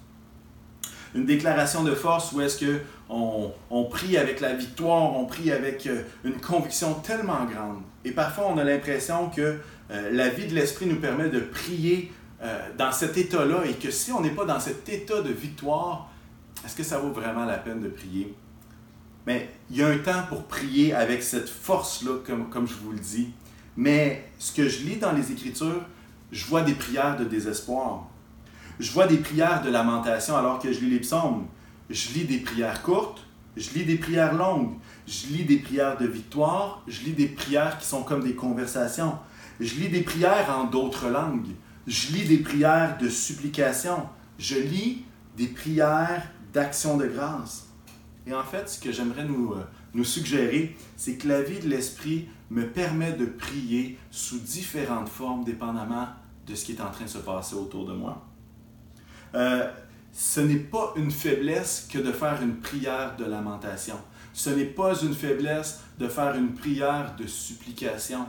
une 1.15 1.25
déclaration 1.25 1.83
de 1.83 1.95
force 1.95 2.31
où 2.31 2.41
est-ce 2.41 2.57
que 2.57 2.81
on, 3.09 3.83
prie 3.89 4.17
avec 4.17 4.39
la 4.39 4.53
victoire, 4.53 5.17
on 5.17 5.25
prie 5.25 5.51
avec 5.51 5.87
euh, 5.87 6.03
une 6.23 6.39
conviction 6.39 6.93
tellement 6.93 7.45
grande. 7.45 7.81
Et 8.05 8.11
parfois, 8.11 8.45
on 8.53 8.57
a 8.59 8.63
l'impression 8.63 9.29
que 9.29 9.57
euh, 9.91 10.11
la 10.11 10.29
vie 10.29 10.45
de 10.45 10.53
l'esprit 10.53 10.85
nous 10.85 10.97
permet 10.97 11.29
de 11.29 11.39
prier 11.39 12.11
euh, 12.43 12.69
dans 12.77 12.91
cet 12.91 13.17
état-là 13.17 13.63
et 13.65 13.73
que 13.73 13.89
si 13.89 14.11
on 14.11 14.21
n'est 14.21 14.29
pas 14.29 14.45
dans 14.45 14.59
cet 14.59 14.87
état 14.89 15.21
de 15.21 15.31
victoire, 15.31 16.11
est-ce 16.63 16.75
que 16.75 16.83
ça 16.83 16.99
vaut 16.99 17.09
vraiment 17.11 17.45
la 17.45 17.57
peine 17.57 17.81
de 17.81 17.89
prier? 17.89 18.35
Mais 19.25 19.49
il 19.71 19.77
y 19.77 19.83
a 19.83 19.87
un 19.87 19.97
temps 19.97 20.23
pour 20.29 20.43
prier 20.43 20.93
avec 20.93 21.23
cette 21.23 21.49
force-là, 21.49 22.19
comme 22.23 22.67
je 22.67 22.75
vous 22.75 22.91
le 22.91 22.99
dis. 22.99 23.31
Mais 23.75 24.29
ce 24.37 24.53
que 24.53 24.67
je 24.67 24.83
lis 24.83 24.97
dans 24.97 25.11
les 25.11 25.31
Écritures, 25.31 25.81
je 26.31 26.45
vois 26.45 26.61
des 26.61 26.73
prières 26.73 27.17
de 27.17 27.25
désespoir. 27.25 28.07
Je 28.79 28.91
vois 28.91 29.07
des 29.07 29.17
prières 29.17 29.61
de 29.61 29.69
lamentation 29.69 30.37
alors 30.37 30.59
que 30.59 30.71
je 30.71 30.79
lis 30.79 30.89
les 30.89 30.99
psaumes. 30.99 31.47
Je 31.89 32.13
lis 32.13 32.25
des 32.25 32.37
prières 32.37 32.83
courtes, 32.83 33.25
je 33.57 33.71
lis 33.71 33.83
des 33.83 33.97
prières 33.97 34.33
longues, 34.33 34.73
je 35.07 35.27
lis 35.27 35.43
des 35.43 35.57
prières 35.57 35.97
de 35.97 36.05
victoire, 36.05 36.83
je 36.87 37.01
lis 37.01 37.13
des 37.13 37.27
prières 37.27 37.79
qui 37.79 37.87
sont 37.87 38.03
comme 38.03 38.23
des 38.23 38.35
conversations. 38.35 39.17
Je 39.59 39.75
lis 39.75 39.89
des 39.89 40.01
prières 40.01 40.49
en 40.55 40.65
d'autres 40.65 41.09
langues. 41.09 41.49
Je 41.87 42.13
lis 42.13 42.25
des 42.25 42.37
prières 42.37 42.97
de 42.97 43.09
supplication. 43.09 44.07
Je 44.37 44.55
lis 44.55 45.03
des 45.35 45.47
prières 45.47 46.29
d'action 46.53 46.95
de 46.97 47.07
grâce. 47.07 47.67
Et 48.25 48.33
en 48.33 48.43
fait, 48.43 48.69
ce 48.69 48.79
que 48.79 48.91
j'aimerais 48.91 49.25
nous, 49.25 49.53
euh, 49.53 49.63
nous 49.93 50.03
suggérer, 50.03 50.75
c'est 50.95 51.15
que 51.15 51.27
la 51.27 51.41
vie 51.41 51.59
de 51.59 51.67
l'Esprit 51.67 52.29
me 52.51 52.67
permet 52.67 53.13
de 53.13 53.25
prier 53.25 53.97
sous 54.11 54.39
différentes 54.39 55.09
formes, 55.09 55.43
dépendamment 55.43 56.07
de 56.49 56.55
ce 56.55 56.65
qui 56.65 56.73
est 56.73 56.81
en 56.81 56.89
train 56.89 57.05
de 57.05 57.09
se 57.09 57.19
passer 57.19 57.55
autour 57.55 57.85
de 57.85 57.93
moi. 57.93 58.25
Euh, 59.35 59.69
ce 60.11 60.39
n'est 60.41 60.55
pas 60.55 60.93
une 60.95 61.11
faiblesse 61.11 61.87
que 61.91 61.99
de 61.99 62.11
faire 62.11 62.41
une 62.41 62.57
prière 62.57 63.15
de 63.15 63.25
lamentation. 63.25 63.97
Ce 64.33 64.49
n'est 64.49 64.65
pas 64.65 64.99
une 65.01 65.13
faiblesse 65.13 65.81
de 65.99 66.07
faire 66.07 66.35
une 66.35 66.53
prière 66.53 67.15
de 67.17 67.27
supplication. 67.27 68.25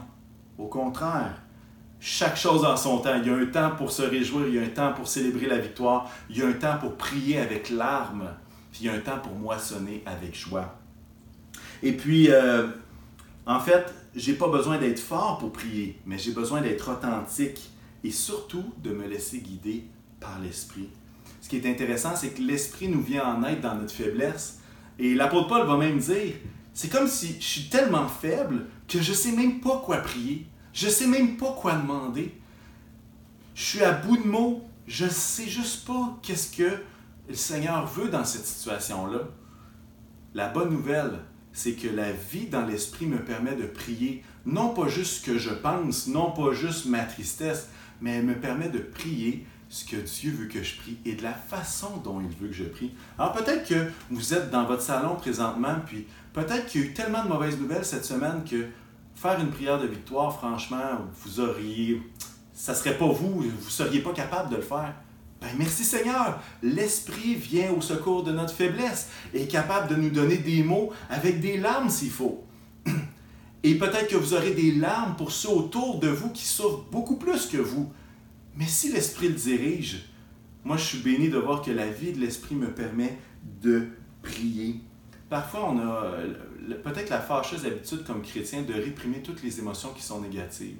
Au 0.57 0.67
contraire, 0.67 1.41
chaque 1.99 2.37
chose 2.37 2.63
en 2.65 2.77
son 2.77 2.99
temps. 2.99 3.15
Il 3.21 3.27
y 3.27 3.29
a 3.29 3.35
un 3.35 3.45
temps 3.47 3.71
pour 3.75 3.91
se 3.91 4.03
réjouir, 4.03 4.47
il 4.47 4.55
y 4.55 4.59
a 4.59 4.63
un 4.63 4.67
temps 4.67 4.93
pour 4.93 5.07
célébrer 5.07 5.47
la 5.47 5.57
victoire, 5.57 6.09
il 6.29 6.37
y 6.37 6.41
a 6.41 6.47
un 6.47 6.53
temps 6.53 6.77
pour 6.79 6.95
prier 6.97 7.39
avec 7.39 7.69
larmes, 7.69 8.29
puis 8.71 8.81
il 8.81 8.87
y 8.87 8.89
a 8.89 8.93
un 8.93 8.99
temps 8.99 9.19
pour 9.19 9.33
moissonner 9.33 10.03
avec 10.05 10.35
joie. 10.35 10.75
Et 11.83 11.93
puis, 11.93 12.29
euh, 12.29 12.67
en 13.45 13.59
fait, 13.59 13.93
j'ai 14.15 14.33
pas 14.33 14.47
besoin 14.47 14.77
d'être 14.77 14.99
fort 14.99 15.39
pour 15.39 15.51
prier, 15.51 15.99
mais 16.05 16.17
j'ai 16.17 16.31
besoin 16.31 16.61
d'être 16.61 16.91
authentique 16.91 17.70
et 18.03 18.11
surtout 18.11 18.73
de 18.83 18.91
me 18.91 19.07
laisser 19.07 19.39
guider 19.39 19.85
par 20.19 20.39
l'Esprit. 20.39 20.89
Ce 21.41 21.49
qui 21.49 21.57
est 21.57 21.69
intéressant, 21.69 22.15
c'est 22.15 22.29
que 22.29 22.41
l'Esprit 22.41 22.87
nous 22.87 23.01
vient 23.01 23.25
en 23.25 23.43
aide 23.43 23.61
dans 23.61 23.75
notre 23.75 23.93
faiblesse. 23.93 24.59
Et 24.99 25.15
l'apôtre 25.15 25.47
Paul 25.47 25.67
va 25.67 25.77
même 25.77 25.97
dire, 25.97 26.33
c'est 26.73 26.89
comme 26.89 27.07
si 27.07 27.35
je 27.39 27.45
suis 27.45 27.69
tellement 27.69 28.07
faible 28.07 28.67
que 28.87 29.01
je 29.01 29.11
ne 29.11 29.15
sais 29.15 29.31
même 29.31 29.59
pas 29.59 29.81
quoi 29.83 29.97
prier. 29.97 30.47
Je 30.73 30.85
ne 30.85 30.91
sais 30.91 31.07
même 31.07 31.37
pas 31.37 31.53
quoi 31.53 31.73
demander. 31.73 32.33
Je 33.55 33.63
suis 33.63 33.83
à 33.83 33.91
bout 33.91 34.17
de 34.17 34.27
mots. 34.27 34.63
Je 34.87 35.05
ne 35.05 35.09
sais 35.09 35.47
juste 35.47 35.85
pas 35.85 36.17
qu'est-ce 36.21 36.55
que 36.55 36.77
le 37.27 37.35
Seigneur 37.35 37.85
veut 37.87 38.09
dans 38.09 38.25
cette 38.25 38.45
situation-là. 38.45 39.19
La 40.33 40.47
bonne 40.47 40.69
nouvelle, 40.69 41.19
c'est 41.53 41.73
que 41.73 41.87
la 41.87 42.11
vie 42.11 42.47
dans 42.47 42.65
l'esprit 42.65 43.05
me 43.05 43.23
permet 43.23 43.55
de 43.55 43.65
prier, 43.65 44.23
non 44.45 44.69
pas 44.69 44.87
juste 44.87 45.19
ce 45.19 45.25
que 45.25 45.37
je 45.37 45.49
pense, 45.49 46.07
non 46.07 46.31
pas 46.31 46.53
juste 46.53 46.85
ma 46.85 47.03
tristesse, 47.03 47.69
mais 48.01 48.17
elle 48.17 48.25
me 48.25 48.35
permet 48.35 48.69
de 48.69 48.79
prier 48.79 49.45
ce 49.69 49.85
que 49.85 49.95
Dieu 49.95 50.31
veut 50.31 50.47
que 50.47 50.61
je 50.61 50.75
prie 50.75 50.97
et 51.05 51.13
de 51.13 51.23
la 51.23 51.33
façon 51.33 51.97
dont 52.03 52.19
il 52.19 52.35
veut 52.35 52.49
que 52.49 52.53
je 52.53 52.65
prie. 52.65 52.91
Alors 53.17 53.31
peut-être 53.31 53.65
que 53.67 53.89
vous 54.09 54.33
êtes 54.33 54.49
dans 54.49 54.65
votre 54.65 54.81
salon 54.81 55.15
présentement, 55.15 55.75
puis 55.85 56.07
peut-être 56.33 56.65
qu'il 56.65 56.81
y 56.81 56.83
a 56.83 56.87
eu 56.87 56.93
tellement 56.93 57.23
de 57.23 57.29
mauvaises 57.29 57.57
nouvelles 57.57 57.85
cette 57.85 58.03
semaine 58.03 58.43
que 58.43 58.65
faire 59.15 59.39
une 59.39 59.49
prière 59.49 59.79
de 59.79 59.87
victoire, 59.87 60.37
franchement, 60.37 61.07
vous 61.23 61.39
auriez, 61.39 62.01
ça 62.53 62.75
serait 62.75 62.97
pas 62.97 63.07
vous, 63.07 63.43
vous 63.43 63.69
seriez 63.69 64.01
pas 64.01 64.11
capable 64.11 64.49
de 64.49 64.57
le 64.57 64.61
faire. 64.61 64.93
Ben 65.39 65.49
merci 65.57 65.83
Seigneur, 65.85 66.39
l'Esprit 66.61 67.35
vient 67.35 67.71
au 67.71 67.81
secours 67.81 68.23
de 68.23 68.31
notre 68.31 68.53
faiblesse 68.53 69.09
et 69.33 69.43
est 69.43 69.47
capable 69.47 69.87
de 69.87 69.95
nous 69.95 70.09
donner 70.09 70.37
des 70.37 70.63
mots 70.63 70.91
avec 71.09 71.39
des 71.39 71.57
larmes 71.57 71.89
s'il 71.89 72.11
faut. 72.11 72.45
Et 73.63 73.75
peut-être 73.75 74.07
que 74.07 74.15
vous 74.15 74.33
aurez 74.33 74.51
des 74.51 74.71
larmes 74.71 75.15
pour 75.15 75.31
ceux 75.31 75.49
autour 75.49 75.99
de 75.99 76.07
vous 76.07 76.29
qui 76.29 76.45
souffrent 76.45 76.85
beaucoup 76.91 77.17
plus 77.17 77.45
que 77.45 77.57
vous. 77.57 77.91
Mais 78.55 78.65
si 78.65 78.91
l'Esprit 78.91 79.29
le 79.29 79.35
dirige, 79.35 80.09
moi 80.63 80.77
je 80.77 80.83
suis 80.83 80.97
béni 80.99 81.29
de 81.29 81.37
voir 81.37 81.61
que 81.61 81.71
la 81.71 81.87
vie 81.87 82.11
de 82.11 82.19
l'Esprit 82.19 82.55
me 82.55 82.71
permet 82.73 83.17
de 83.61 83.87
prier. 84.23 84.81
Parfois, 85.29 85.69
on 85.71 85.79
a 85.79 86.03
euh, 86.03 86.33
peut-être 86.83 87.09
la 87.09 87.19
fâcheuse 87.19 87.65
habitude 87.65 88.03
comme 88.03 88.21
chrétien 88.21 88.63
de 88.63 88.73
réprimer 88.73 89.21
toutes 89.21 89.41
les 89.43 89.59
émotions 89.59 89.89
qui 89.95 90.03
sont 90.03 90.21
négatives. 90.21 90.77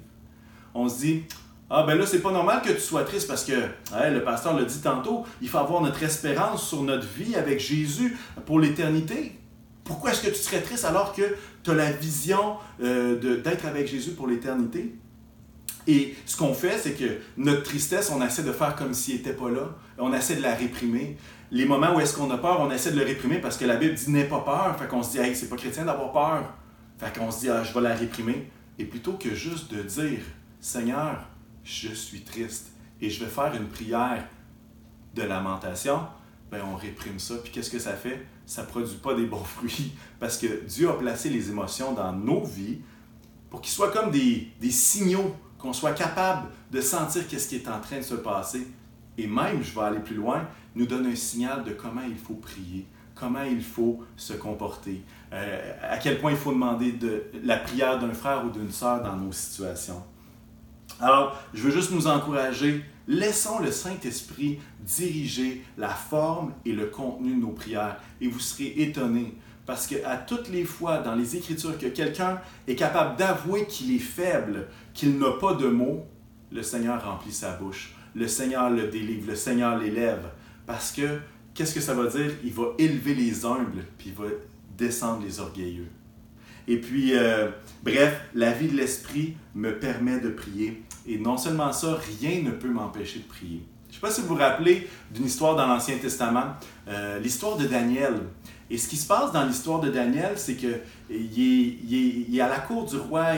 On 0.74 0.88
se 0.88 1.00
dit, 1.00 1.22
Ah 1.70 1.84
ben 1.84 1.96
là, 1.96 2.04
c'est 2.04 2.20
pas 2.20 2.32
normal 2.32 2.62
que 2.62 2.72
tu 2.72 2.80
sois 2.80 3.04
triste 3.04 3.28
parce 3.28 3.44
que 3.44 3.52
le 3.52 4.20
pasteur 4.20 4.54
l'a 4.58 4.64
dit 4.64 4.80
tantôt, 4.80 5.24
il 5.40 5.48
faut 5.48 5.58
avoir 5.58 5.80
notre 5.80 6.02
espérance 6.02 6.68
sur 6.68 6.82
notre 6.82 7.06
vie 7.06 7.34
avec 7.34 7.60
Jésus 7.60 8.16
pour 8.44 8.60
l'éternité. 8.60 9.38
Pourquoi 9.84 10.12
est-ce 10.12 10.22
que 10.22 10.28
tu 10.28 10.36
serais 10.36 10.60
triste 10.60 10.84
alors 10.84 11.12
que 11.12 11.22
tu 11.62 11.70
as 11.70 11.74
la 11.74 11.92
vision 11.92 12.56
euh, 12.82 13.40
d'être 13.42 13.66
avec 13.66 13.86
Jésus 13.86 14.12
pour 14.12 14.26
l'éternité? 14.26 14.94
Et 15.86 16.14
ce 16.26 16.36
qu'on 16.36 16.54
fait, 16.54 16.78
c'est 16.78 16.92
que 16.92 17.18
notre 17.36 17.64
tristesse, 17.64 18.10
on 18.10 18.24
essaie 18.24 18.44
de 18.44 18.52
faire 18.52 18.76
comme 18.76 18.94
s'il 18.94 19.16
n'était 19.16 19.32
pas 19.32 19.50
là. 19.50 19.70
On 19.98 20.12
essaie 20.12 20.36
de 20.36 20.42
la 20.42 20.54
réprimer. 20.54 21.16
Les 21.50 21.64
moments 21.64 21.96
où 21.96 22.00
est-ce 22.00 22.16
qu'on 22.16 22.30
a 22.30 22.38
peur, 22.38 22.60
on 22.60 22.70
essaie 22.70 22.92
de 22.92 22.98
le 22.98 23.04
réprimer 23.04 23.38
parce 23.38 23.56
que 23.56 23.64
la 23.64 23.76
Bible 23.76 23.94
dit 23.94 24.10
n'aie 24.10 24.24
pas 24.24 24.40
peur. 24.40 24.76
Fait 24.78 24.86
qu'on 24.86 25.02
se 25.02 25.12
dit, 25.12 25.18
hey, 25.18 25.34
c'est 25.34 25.48
pas 25.48 25.56
chrétien 25.56 25.84
d'avoir 25.84 26.12
peur. 26.12 26.54
Fait 26.98 27.18
qu'on 27.18 27.30
se 27.30 27.40
dit, 27.40 27.50
ah, 27.50 27.64
je 27.64 27.74
vais 27.74 27.80
la 27.80 27.94
réprimer. 27.94 28.48
Et 28.78 28.84
plutôt 28.84 29.14
que 29.14 29.34
juste 29.34 29.72
de 29.74 29.82
dire, 29.82 30.20
Seigneur, 30.60 31.28
je 31.64 31.88
suis 31.88 32.22
triste 32.22 32.72
et 33.00 33.10
je 33.10 33.24
vais 33.24 33.30
faire 33.30 33.52
une 33.54 33.66
prière 33.66 34.24
de 35.14 35.22
lamentation, 35.22 36.00
ben 36.52 36.60
on 36.70 36.76
réprime 36.76 37.18
ça. 37.18 37.36
Puis 37.42 37.50
qu'est-ce 37.50 37.70
que 37.70 37.78
ça 37.78 37.94
fait? 37.94 38.26
Ça 38.46 38.62
produit 38.62 38.96
pas 38.96 39.14
des 39.14 39.24
bons 39.26 39.44
fruits 39.44 39.94
parce 40.20 40.36
que 40.36 40.64
Dieu 40.66 40.88
a 40.88 40.92
placé 40.92 41.30
les 41.30 41.50
émotions 41.50 41.94
dans 41.94 42.12
nos 42.12 42.44
vies 42.44 42.78
pour 43.50 43.62
qu'ils 43.62 43.72
soient 43.72 43.90
comme 43.90 44.10
des, 44.10 44.48
des 44.60 44.70
signaux 44.70 45.34
qu'on 45.58 45.72
soit 45.72 45.92
capable 45.92 46.48
de 46.70 46.80
sentir 46.80 47.26
qu'est-ce 47.26 47.48
qui 47.48 47.56
est 47.56 47.68
en 47.68 47.80
train 47.80 47.98
de 47.98 48.02
se 48.02 48.14
passer. 48.14 48.66
Et 49.16 49.26
même, 49.26 49.62
je 49.62 49.74
vais 49.74 49.80
aller 49.80 50.00
plus 50.00 50.16
loin, 50.16 50.46
nous 50.74 50.86
donne 50.86 51.06
un 51.06 51.14
signal 51.14 51.64
de 51.64 51.72
comment 51.72 52.02
il 52.06 52.16
faut 52.16 52.34
prier, 52.34 52.86
comment 53.14 53.42
il 53.42 53.62
faut 53.62 54.02
se 54.16 54.32
comporter, 54.32 55.02
euh, 55.32 55.72
à 55.82 55.98
quel 55.98 56.18
point 56.18 56.32
il 56.32 56.36
faut 56.36 56.52
demander 56.52 56.92
de 56.92 57.24
la 57.44 57.58
prière 57.58 57.98
d'un 57.98 58.12
frère 58.12 58.44
ou 58.44 58.50
d'une 58.50 58.72
sœur 58.72 59.02
dans 59.02 59.16
nos 59.16 59.32
situations. 59.32 60.02
Alors, 60.98 61.36
je 61.52 61.62
veux 61.62 61.70
juste 61.70 61.90
nous 61.92 62.06
encourager, 62.06 62.84
laissons 63.08 63.58
le 63.58 63.70
Saint-Esprit 63.70 64.58
diriger 64.80 65.64
la 65.76 65.88
forme 65.88 66.52
et 66.64 66.72
le 66.72 66.86
contenu 66.86 67.34
de 67.34 67.40
nos 67.40 67.52
prières 67.52 68.00
et 68.20 68.28
vous 68.28 68.40
serez 68.40 68.74
étonnés 68.78 69.34
parce 69.66 69.86
qu'à 69.86 70.16
toutes 70.16 70.48
les 70.48 70.64
fois 70.64 70.98
dans 70.98 71.14
les 71.14 71.36
Écritures 71.36 71.78
que 71.78 71.86
quelqu'un 71.86 72.40
est 72.66 72.74
capable 72.74 73.16
d'avouer 73.16 73.66
qu'il 73.66 73.94
est 73.94 74.00
faible, 74.00 74.66
qu'il 74.92 75.18
n'a 75.18 75.32
pas 75.32 75.54
de 75.54 75.68
mots, 75.68 76.04
le 76.50 76.62
Seigneur 76.62 77.02
remplit 77.04 77.32
sa 77.32 77.52
bouche. 77.52 77.94
Le 78.14 78.28
Seigneur 78.28 78.70
le 78.70 78.88
délivre, 78.88 79.28
le 79.28 79.36
Seigneur 79.36 79.78
l'élève. 79.78 80.30
Parce 80.66 80.92
que, 80.92 81.20
qu'est-ce 81.54 81.74
que 81.74 81.80
ça 81.80 81.94
va 81.94 82.06
dire? 82.06 82.32
Il 82.44 82.52
va 82.52 82.74
élever 82.78 83.14
les 83.14 83.44
humbles, 83.46 83.84
puis 83.98 84.08
il 84.08 84.14
va 84.14 84.28
descendre 84.76 85.24
les 85.24 85.40
orgueilleux. 85.40 85.88
Et 86.68 86.78
puis, 86.78 87.16
euh, 87.16 87.48
bref, 87.82 88.20
la 88.34 88.52
vie 88.52 88.68
de 88.68 88.76
l'Esprit 88.76 89.36
me 89.54 89.78
permet 89.78 90.20
de 90.20 90.28
prier. 90.28 90.82
Et 91.06 91.18
non 91.18 91.36
seulement 91.36 91.72
ça, 91.72 91.98
rien 92.20 92.42
ne 92.42 92.50
peut 92.50 92.68
m'empêcher 92.68 93.20
de 93.20 93.24
prier. 93.24 93.62
Je 93.88 93.90
ne 93.90 93.94
sais 93.94 94.00
pas 94.00 94.10
si 94.10 94.22
vous 94.22 94.28
vous 94.28 94.36
rappelez 94.36 94.88
d'une 95.10 95.26
histoire 95.26 95.54
dans 95.54 95.66
l'Ancien 95.66 95.98
Testament, 95.98 96.54
euh, 96.88 97.18
l'histoire 97.18 97.56
de 97.56 97.66
Daniel. 97.66 98.14
Et 98.70 98.78
ce 98.78 98.88
qui 98.88 98.96
se 98.96 99.06
passe 99.06 99.32
dans 99.32 99.44
l'histoire 99.44 99.80
de 99.80 99.90
Daniel, 99.90 100.32
c'est 100.36 100.56
qu'il 100.56 100.80
est, 101.10 102.34
est, 102.34 102.40
à 102.40 102.48
la 102.48 102.58
cour 102.58 102.86
du 102.86 102.96
roi, 102.96 103.34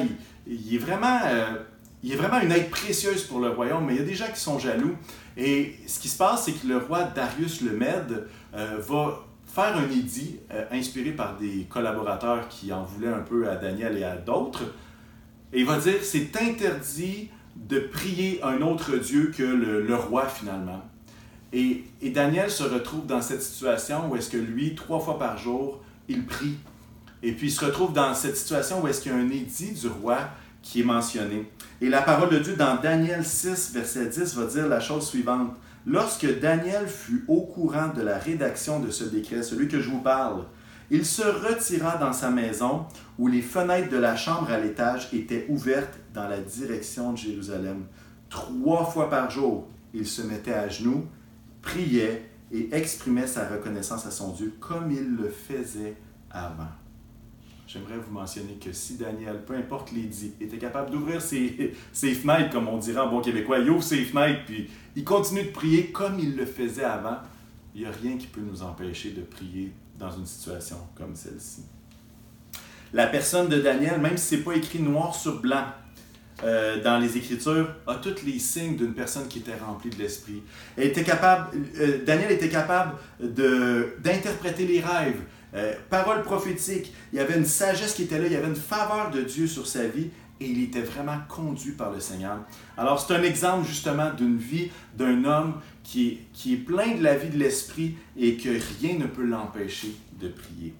il, 0.46 0.74
est 0.74 0.78
vraiment, 0.78 1.18
euh, 1.24 1.56
il 2.04 2.12
est 2.12 2.16
vraiment 2.16 2.40
une 2.40 2.52
aide 2.52 2.70
précieuse 2.70 3.24
pour 3.24 3.40
le 3.40 3.48
royaume, 3.48 3.86
mais 3.86 3.94
il 3.94 3.98
y 3.98 4.02
a 4.02 4.06
des 4.06 4.14
gens 4.14 4.30
qui 4.32 4.38
sont 4.38 4.58
jaloux. 4.60 4.94
Et 5.36 5.74
ce 5.86 5.98
qui 5.98 6.08
se 6.08 6.16
passe, 6.16 6.44
c'est 6.44 6.52
que 6.52 6.66
le 6.66 6.78
roi 6.78 7.02
Darius 7.02 7.62
le 7.62 7.72
Mède 7.72 8.28
euh, 8.54 8.78
va 8.78 9.24
faire 9.46 9.76
un 9.76 9.90
édit 9.90 10.40
euh, 10.52 10.64
inspiré 10.72 11.12
par 11.12 11.36
des 11.36 11.66
collaborateurs 11.68 12.48
qui 12.48 12.72
en 12.72 12.84
voulaient 12.84 13.12
un 13.12 13.20
peu 13.20 13.48
à 13.48 13.56
Daniel 13.56 13.96
et 13.96 14.04
à 14.04 14.16
d'autres. 14.16 14.62
Et 15.52 15.60
il 15.60 15.66
va 15.66 15.78
dire, 15.78 15.94
c'est 16.02 16.30
interdit 16.40 17.30
de 17.56 17.78
prier 17.78 18.40
un 18.42 18.60
autre 18.62 18.96
Dieu 18.96 19.32
que 19.36 19.42
le 19.42 19.94
roi 19.94 20.26
finalement. 20.26 20.82
Et, 21.54 21.84
Daniel 22.02 22.50
se 22.50 22.64
retrouve 22.64 23.06
dans 23.06 23.22
cette 23.22 23.42
situation 23.42 24.10
où 24.10 24.16
est-ce 24.16 24.28
que 24.28 24.36
lui, 24.36 24.74
trois 24.74 24.98
fois 24.98 25.18
par 25.18 25.38
jour, 25.38 25.80
il 26.08 26.26
prie. 26.26 26.56
Et 27.22 27.32
puis 27.32 27.46
il 27.46 27.50
se 27.50 27.64
retrouve 27.64 27.92
dans 27.92 28.12
cette 28.14 28.36
situation 28.36 28.82
où 28.82 28.88
est-ce 28.88 29.00
qu'il 29.00 29.12
y 29.12 29.14
a 29.14 29.18
un 29.18 29.30
édit 29.30 29.72
du 29.72 29.86
roi 29.86 30.18
qui 30.62 30.80
est 30.80 30.84
mentionné. 30.84 31.48
Et 31.80 31.88
la 31.88 32.02
parole 32.02 32.30
de 32.30 32.38
Dieu 32.38 32.56
dans 32.56 32.76
Daniel 32.80 33.24
6, 33.24 33.72
verset 33.72 34.06
10 34.06 34.34
va 34.34 34.46
dire 34.46 34.68
la 34.68 34.80
chose 34.80 35.06
suivante. 35.06 35.52
Lorsque 35.86 36.40
Daniel 36.40 36.88
fut 36.88 37.24
au 37.28 37.42
courant 37.42 37.88
de 37.94 38.02
la 38.02 38.18
rédaction 38.18 38.80
de 38.80 38.90
ce 38.90 39.04
décret, 39.04 39.42
celui 39.42 39.68
que 39.68 39.80
je 39.80 39.90
vous 39.90 40.00
parle, 40.00 40.44
il 40.90 41.04
se 41.04 41.22
retira 41.22 41.96
dans 41.96 42.12
sa 42.12 42.30
maison 42.30 42.86
où 43.18 43.28
les 43.28 43.42
fenêtres 43.42 43.90
de 43.90 43.96
la 43.96 44.16
chambre 44.16 44.50
à 44.50 44.58
l'étage 44.58 45.08
étaient 45.12 45.46
ouvertes 45.48 45.98
dans 46.12 46.28
la 46.28 46.40
direction 46.40 47.12
de 47.12 47.18
Jérusalem. 47.18 47.84
Trois 48.28 48.84
fois 48.84 49.08
par 49.08 49.30
jour, 49.30 49.68
il 49.92 50.06
se 50.06 50.22
mettait 50.22 50.52
à 50.52 50.68
genoux 50.68 51.06
priait 51.62 52.30
et 52.52 52.68
exprimait 52.72 53.26
sa 53.26 53.48
reconnaissance 53.48 54.06
à 54.06 54.10
son 54.10 54.32
Dieu 54.32 54.54
comme 54.60 54.90
il 54.90 55.16
le 55.16 55.28
faisait 55.28 55.96
avant. 56.30 56.68
J'aimerais 57.66 57.96
vous 57.96 58.12
mentionner 58.12 58.54
que 58.54 58.72
si 58.72 58.96
Daniel, 58.96 59.42
peu 59.44 59.56
importe 59.56 59.90
les 59.92 60.02
dits, 60.02 60.34
était 60.40 60.58
capable 60.58 60.90
d'ouvrir 60.90 61.22
ses, 61.22 61.74
ses, 61.92 62.12
fenêtres, 62.14 62.50
comme 62.50 62.68
on 62.68 62.76
dirait 62.76 63.00
en 63.00 63.10
bon 63.10 63.20
québécois, 63.20 63.58
il 63.58 63.70
ouvre 63.70 63.82
ses 63.82 64.04
fenêtres, 64.04 64.42
puis 64.44 64.70
il 64.94 65.02
continue 65.02 65.44
de 65.44 65.50
prier 65.50 65.86
comme 65.86 66.18
il 66.18 66.36
le 66.36 66.44
faisait 66.44 66.84
avant, 66.84 67.16
il 67.74 67.80
n'y 67.80 67.86
a 67.86 67.90
rien 67.90 68.16
qui 68.18 68.26
peut 68.26 68.42
nous 68.42 68.62
empêcher 68.62 69.10
de 69.10 69.22
prier 69.22 69.72
dans 69.98 70.10
une 70.10 70.26
situation 70.26 70.76
comme 70.96 71.14
celle-ci. 71.14 71.62
La 72.92 73.06
personne 73.06 73.48
de 73.48 73.60
Daniel, 73.60 74.00
même 74.00 74.16
si 74.16 74.28
ce 74.28 74.34
n'est 74.36 74.42
pas 74.42 74.54
écrit 74.54 74.80
noir 74.80 75.14
sur 75.14 75.40
blanc, 75.40 75.64
euh, 76.42 76.82
dans 76.82 76.98
les 76.98 77.16
Écritures 77.16 77.68
a 77.86 77.94
tous 77.94 78.24
les 78.26 78.38
signes 78.38 78.76
d'une 78.76 78.92
personne 78.92 79.28
qui 79.28 79.38
était 79.38 79.56
remplie 79.56 79.90
de 79.90 79.96
l'Esprit. 79.96 80.42
Était 80.76 81.04
capable, 81.04 81.56
euh, 81.78 82.04
Daniel 82.04 82.32
était 82.32 82.48
capable 82.48 82.94
d'interpréter 83.20 84.66
les 84.66 84.80
rêves, 84.80 85.20
euh, 85.54 85.74
paroles 85.88 86.22
prophétiques. 86.22 86.92
Il 87.12 87.18
y 87.18 87.20
avait 87.20 87.36
une 87.36 87.46
sagesse 87.46 87.94
qui 87.94 88.02
était 88.02 88.18
là, 88.18 88.26
il 88.26 88.32
y 88.32 88.36
avait 88.36 88.48
une 88.48 88.56
faveur 88.56 89.10
de 89.12 89.22
Dieu 89.22 89.46
sur 89.46 89.66
sa 89.66 89.84
vie 89.86 90.10
et 90.40 90.46
il 90.46 90.64
était 90.64 90.82
vraiment 90.82 91.18
conduit 91.28 91.72
par 91.72 91.92
le 91.92 92.00
Seigneur. 92.00 92.38
Alors 92.76 93.00
c'est 93.00 93.14
un 93.14 93.22
exemple 93.22 93.66
justement 93.66 94.12
d'une 94.12 94.36
vie 94.36 94.70
d'un 94.96 95.24
homme 95.24 95.60
qui 95.82 96.20
est, 96.46 96.56
plein 96.56 96.96
de 96.96 97.02
la 97.02 97.16
vie 97.16 97.30
de 97.30 97.38
l'Esprit 97.38 97.96
et 98.16 98.36
que 98.36 98.48
rien 98.80 98.98
ne 98.98 99.06
peut 99.06 99.24
l'empêcher 99.24 99.94
de 100.20 100.28
prier. 100.28 100.74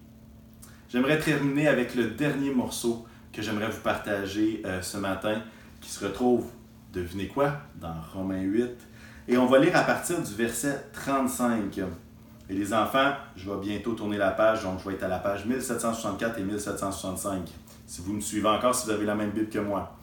J'aimerais 0.89 1.19
terminer 1.19 1.67
avec 1.67 1.95
le 1.95 2.11
dernier 2.11 2.51
morceau 2.51 3.05
que 3.31 3.41
j'aimerais 3.41 3.69
vous 3.69 3.81
partager 3.81 4.61
euh, 4.65 4.81
ce 4.81 4.97
matin, 4.97 5.41
qui 5.81 5.89
se 5.89 6.05
retrouve, 6.05 6.45
devinez 6.93 7.27
quoi, 7.27 7.57
dans 7.75 7.95
Romains 8.13 8.41
8. 8.41 8.71
Et 9.27 9.37
on 9.37 9.45
va 9.45 9.59
lire 9.59 9.75
à 9.75 9.81
partir 9.81 10.21
du 10.21 10.33
verset 10.33 10.85
35. 10.93 11.81
Et 12.49 12.53
les 12.53 12.73
enfants, 12.73 13.13
je 13.35 13.49
vais 13.49 13.57
bientôt 13.59 13.93
tourner 13.93 14.17
la 14.17 14.31
page, 14.31 14.63
donc 14.63 14.79
je 14.79 14.89
vais 14.89 14.95
être 14.95 15.03
à 15.03 15.07
la 15.07 15.19
page 15.19 15.45
1764 15.45 16.39
et 16.39 16.43
1765. 16.43 17.49
Si 17.87 18.01
vous 18.01 18.13
me 18.13 18.21
suivez 18.21 18.47
encore, 18.47 18.75
si 18.75 18.85
vous 18.85 18.91
avez 18.91 19.05
la 19.05 19.15
même 19.15 19.31
Bible 19.31 19.49
que 19.49 19.59
moi. 19.59 19.97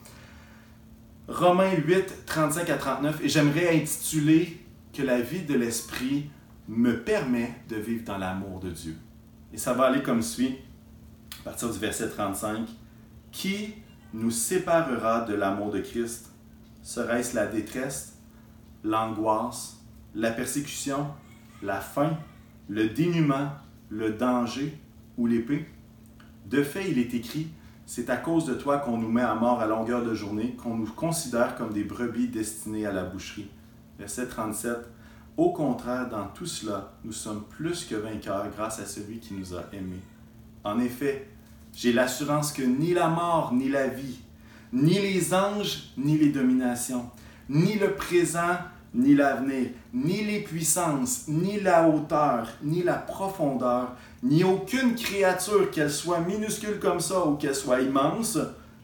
Romains 1.27 1.71
8, 1.71 2.25
35 2.25 2.69
à 2.69 2.77
39, 2.77 3.23
et 3.23 3.29
j'aimerais 3.29 3.81
intituler 3.81 4.61
que 4.91 5.01
la 5.01 5.21
vie 5.21 5.43
de 5.43 5.53
l'Esprit 5.53 6.29
me 6.67 7.01
permet 7.01 7.55
de 7.69 7.77
vivre 7.77 8.03
dans 8.03 8.17
l'amour 8.17 8.59
de 8.59 8.69
Dieu. 8.69 8.95
Et 9.53 9.57
ça 9.57 9.73
va 9.73 9.85
aller 9.85 10.03
comme 10.03 10.21
suit, 10.21 10.57
à 11.41 11.43
partir 11.45 11.71
du 11.71 11.79
verset 11.79 12.09
35. 12.09 12.67
Qui 13.31 13.73
nous 14.13 14.31
séparera 14.31 15.21
de 15.21 15.33
l'amour 15.33 15.71
de 15.71 15.79
Christ? 15.79 16.29
Serait-ce 16.81 17.35
la 17.35 17.47
détresse, 17.47 18.17
l'angoisse, 18.83 19.77
la 20.13 20.31
persécution, 20.31 21.07
la 21.61 21.79
faim, 21.79 22.17
le 22.69 22.89
dénuement, 22.89 23.49
le 23.89 24.11
danger 24.11 24.77
ou 25.17 25.27
l'épée 25.27 25.67
De 26.45 26.63
fait, 26.63 26.89
il 26.89 26.97
est 26.97 27.13
écrit, 27.13 27.47
c'est 27.85 28.09
à 28.09 28.17
cause 28.17 28.45
de 28.45 28.53
toi 28.53 28.79
qu'on 28.79 28.97
nous 28.97 29.11
met 29.11 29.21
à 29.21 29.35
mort 29.35 29.59
à 29.59 29.67
longueur 29.67 30.03
de 30.03 30.13
journée, 30.13 30.55
qu'on 30.55 30.75
nous 30.75 30.87
considère 30.87 31.55
comme 31.55 31.73
des 31.73 31.83
brebis 31.83 32.27
destinées 32.27 32.85
à 32.85 32.91
la 32.91 33.03
boucherie. 33.03 33.49
Verset 33.99 34.27
37. 34.27 34.77
Au 35.35 35.51
contraire, 35.51 36.09
dans 36.09 36.27
tout 36.27 36.45
cela, 36.45 36.93
nous 37.03 37.11
sommes 37.11 37.43
plus 37.49 37.85
que 37.85 37.95
vainqueurs 37.95 38.49
grâce 38.55 38.79
à 38.79 38.85
celui 38.85 39.19
qui 39.19 39.33
nous 39.33 39.55
a 39.55 39.63
aimés. 39.73 40.01
En 40.63 40.79
effet, 40.79 41.27
j'ai 41.73 41.91
l'assurance 41.91 42.53
que 42.53 42.61
ni 42.61 42.93
la 42.93 43.09
mort, 43.09 43.53
ni 43.53 43.67
la 43.67 43.87
vie, 43.87 44.19
ni 44.71 44.93
les 44.93 45.33
anges, 45.33 45.91
ni 45.97 46.17
les 46.17 46.29
dominations, 46.29 47.09
ni 47.49 47.75
le 47.75 47.95
présent, 47.95 48.57
ni 48.93 49.15
l'avenir, 49.15 49.69
ni 49.93 50.23
les 50.23 50.41
puissances, 50.41 51.27
ni 51.27 51.59
la 51.59 51.87
hauteur, 51.87 52.47
ni 52.61 52.83
la 52.83 52.95
profondeur, 52.95 53.95
ni 54.21 54.43
aucune 54.43 54.95
créature, 54.95 55.71
qu'elle 55.71 55.91
soit 55.91 56.19
minuscule 56.19 56.79
comme 56.79 56.99
ça 56.99 57.25
ou 57.25 57.35
qu'elle 57.35 57.55
soit 57.55 57.81
immense, 57.81 58.37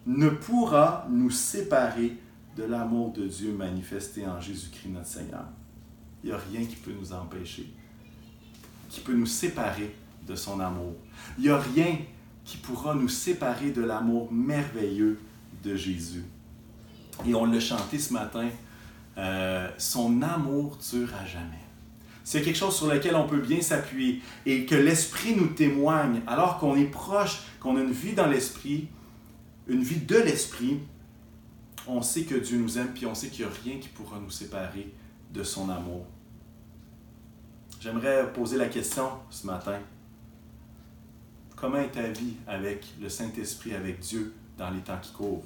ne 0.08 0.30
pourra 0.30 1.08
nous 1.10 1.30
séparer 1.30 2.18
de 2.58 2.64
l'amour 2.64 3.14
de 3.14 3.28
Dieu 3.28 3.54
manifesté 3.54 4.26
en 4.26 4.42
Jésus-Christ 4.42 4.90
notre 4.90 5.08
Seigneur. 5.08 5.46
Il 6.24 6.30
n'y 6.30 6.36
a 6.36 6.40
rien 6.52 6.66
qui 6.66 6.76
peut 6.76 6.92
nous 7.00 7.14
empêcher, 7.14 7.72
qui 8.90 9.00
peut 9.02 9.14
nous 9.14 9.26
séparer 9.26 9.96
de 10.28 10.36
son 10.36 10.60
amour. 10.60 10.96
Il 11.38 11.46
n'y 11.46 11.50
a 11.50 11.60
rien 11.60 11.98
qui 12.44 12.58
pourra 12.58 12.96
nous 12.96 13.08
séparer 13.08 13.72
de 13.72 13.82
l'amour 13.82 14.32
merveilleux 14.32 15.20
de 15.64 15.76
Jésus. 15.76 16.26
Et 17.28 17.36
on 17.36 17.46
l'a 17.46 17.60
chanté 17.60 18.00
ce 18.00 18.12
matin. 18.14 18.50
Euh, 19.18 19.70
son 19.78 20.22
amour 20.22 20.78
dure 20.92 21.10
à 21.16 21.26
jamais. 21.26 21.60
C'est 22.24 22.42
quelque 22.42 22.58
chose 22.58 22.76
sur 22.76 22.88
lequel 22.88 23.16
on 23.16 23.28
peut 23.28 23.40
bien 23.40 23.60
s'appuyer 23.60 24.22
et 24.46 24.66
que 24.66 24.76
l'Esprit 24.76 25.36
nous 25.36 25.48
témoigne, 25.48 26.22
alors 26.28 26.60
qu'on 26.60 26.76
est 26.76 26.86
proche, 26.86 27.42
qu'on 27.60 27.76
a 27.76 27.82
une 27.82 27.92
vie 27.92 28.14
dans 28.14 28.28
l'Esprit, 28.28 28.88
une 29.68 29.82
vie 29.82 30.00
de 30.00 30.18
l'Esprit, 30.18 30.80
on 31.88 32.02
sait 32.02 32.24
que 32.24 32.36
Dieu 32.36 32.60
nous 32.60 32.78
aime, 32.78 32.94
puis 32.94 33.06
on 33.06 33.16
sait 33.16 33.30
qu'il 33.30 33.46
n'y 33.46 33.52
a 33.52 33.56
rien 33.64 33.80
qui 33.80 33.90
pourra 33.90 34.20
nous 34.20 34.30
séparer 34.30 34.94
de 35.34 35.44
son 35.44 35.70
amour. 35.70 36.06
J'aimerais 37.80 38.32
poser 38.34 38.58
la 38.58 38.68
question 38.68 39.10
ce 39.30 39.48
matin. 39.48 39.80
Comment 41.56 41.78
est 41.78 41.92
ta 41.92 42.08
vie 42.10 42.36
avec 42.48 42.86
le 43.02 43.10
Saint-Esprit, 43.10 43.74
avec 43.74 44.00
Dieu 44.00 44.34
dans 44.58 44.70
les 44.70 44.82
temps 44.82 45.00
qui 45.02 45.12
courent? 45.14 45.46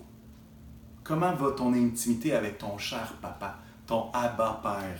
Comment 1.03 1.33
va 1.35 1.51
ton 1.51 1.73
intimité 1.73 2.33
avec 2.33 2.57
ton 2.57 2.77
cher 2.77 3.13
papa, 3.21 3.59
ton 3.85 4.09
Abba 4.13 4.61
Père? 4.63 4.99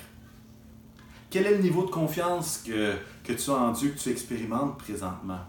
Quel 1.30 1.48
est 1.48 1.58
le 1.58 1.64
niveau 1.64 1.86
de 1.86 1.90
confiance 1.90 2.62
que, 2.66 2.96
que 3.24 3.34
tu 3.34 3.50
as 3.50 3.54
en 3.54 3.72
Dieu, 3.72 3.92
que 3.92 4.00
tu 4.00 4.10
expérimentes 4.10 4.78
présentement? 4.78 5.40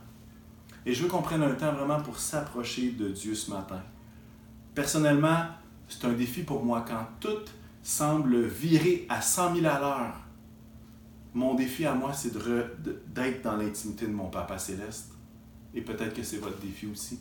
Et 0.87 0.95
je 0.95 1.03
veux 1.03 1.09
qu'on 1.09 1.23
prenne 1.23 1.43
un 1.43 1.55
temps 1.55 1.73
vraiment 1.73 2.01
pour 2.01 2.19
s'approcher 2.19 2.93
de 2.93 3.09
Dieu 3.09 3.35
ce 3.35 3.51
matin. 3.51 3.83
Personnellement, 4.75 5.47
c'est 5.88 6.05
un 6.07 6.12
défi 6.12 6.43
pour 6.43 6.64
moi 6.64 6.85
quand 6.87 7.07
tout 7.21 7.45
semble 7.83 8.47
virer 8.47 9.07
à 9.09 9.21
100 9.21 9.57
000 9.57 9.67
à 9.67 9.79
l'heure. 9.79 10.17
Mon 11.35 11.55
défi 11.55 11.85
à 11.85 11.95
moi, 11.95 12.12
c'est 12.12 12.33
d'être 12.33 13.43
dans 13.43 13.57
l'intimité 13.57 14.07
de 14.07 14.12
mon 14.12 14.29
Papa 14.29 14.59
céleste. 14.59 15.12
Et 15.75 15.81
peut-être 15.81 16.14
que 16.14 16.23
c'est 16.23 16.38
votre 16.38 16.59
défi 16.59 16.87
aussi. 16.87 17.19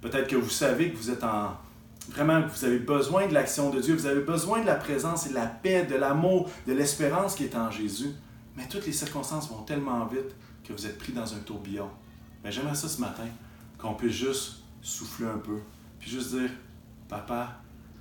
Peut-être 0.00 0.28
que 0.28 0.36
vous 0.36 0.50
savez 0.50 0.90
que 0.92 0.96
vous 0.96 1.10
êtes 1.10 1.24
en... 1.24 1.56
Vraiment, 2.10 2.42
vous 2.46 2.64
avez 2.64 2.78
besoin 2.78 3.26
de 3.26 3.34
l'action 3.34 3.70
de 3.70 3.80
Dieu, 3.80 3.94
vous 3.94 4.06
avez 4.06 4.20
besoin 4.20 4.60
de 4.60 4.66
la 4.66 4.74
présence 4.74 5.26
et 5.26 5.30
de 5.30 5.34
la 5.34 5.46
paix, 5.46 5.86
de 5.86 5.94
l'amour, 5.94 6.50
de 6.66 6.72
l'espérance 6.72 7.34
qui 7.34 7.44
est 7.44 7.56
en 7.56 7.70
Jésus. 7.70 8.10
Mais 8.56 8.68
toutes 8.68 8.86
les 8.86 8.92
circonstances 8.92 9.48
vont 9.48 9.62
tellement 9.62 10.04
vite 10.06 10.34
que 10.62 10.72
vous 10.72 10.86
êtes 10.86 10.98
pris 10.98 11.12
dans 11.12 11.34
un 11.34 11.38
tourbillon. 11.38 11.88
Mais 12.42 12.52
j'aimerais 12.52 12.74
ça 12.74 12.88
ce 12.88 13.00
matin, 13.00 13.26
qu'on 13.78 13.94
puisse 13.94 14.12
juste 14.12 14.56
souffler 14.82 15.26
un 15.26 15.38
peu, 15.38 15.60
puis 15.98 16.10
juste 16.10 16.34
dire, 16.34 16.50
Papa, 17.08 17.60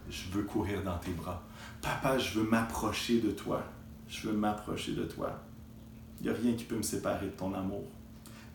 je 0.10 0.30
veux 0.32 0.44
courir 0.44 0.84
dans 0.84 0.98
tes 0.98 1.12
bras. 1.12 1.42
Papa, 1.82 2.18
je 2.18 2.40
veux 2.40 2.50
m'approcher 2.50 3.20
de 3.20 3.32
toi. 3.32 3.64
Je 4.08 4.28
veux 4.28 4.34
m'approcher 4.34 4.94
de 4.94 5.04
toi. 5.04 5.42
Il 6.20 6.28
n'y 6.28 6.30
a 6.30 6.38
rien 6.38 6.54
qui 6.54 6.66
peut 6.66 6.76
me 6.76 6.82
séparer 6.82 7.28
de 7.28 7.32
ton 7.32 7.54
amour. 7.54 7.84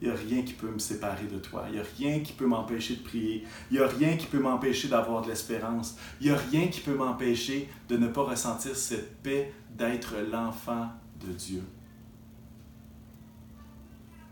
Il 0.00 0.08
n'y 0.08 0.14
a 0.14 0.16
rien 0.16 0.42
qui 0.42 0.52
peut 0.52 0.70
me 0.70 0.78
séparer 0.78 1.26
de 1.26 1.38
toi. 1.38 1.64
Il 1.68 1.74
n'y 1.74 1.80
a 1.80 1.84
rien 1.98 2.20
qui 2.20 2.32
peut 2.32 2.46
m'empêcher 2.46 2.96
de 2.96 3.02
prier. 3.02 3.44
Il 3.70 3.78
n'y 3.78 3.82
a 3.82 3.88
rien 3.88 4.16
qui 4.16 4.26
peut 4.26 4.38
m'empêcher 4.38 4.88
d'avoir 4.88 5.22
de 5.22 5.28
l'espérance. 5.28 5.96
Il 6.20 6.28
n'y 6.28 6.32
a 6.32 6.36
rien 6.36 6.68
qui 6.68 6.80
peut 6.80 6.94
m'empêcher 6.94 7.68
de 7.88 7.96
ne 7.96 8.06
pas 8.06 8.22
ressentir 8.22 8.76
cette 8.76 9.20
paix 9.22 9.52
d'être 9.76 10.14
l'enfant 10.30 10.88
de 11.20 11.32
Dieu. 11.32 11.62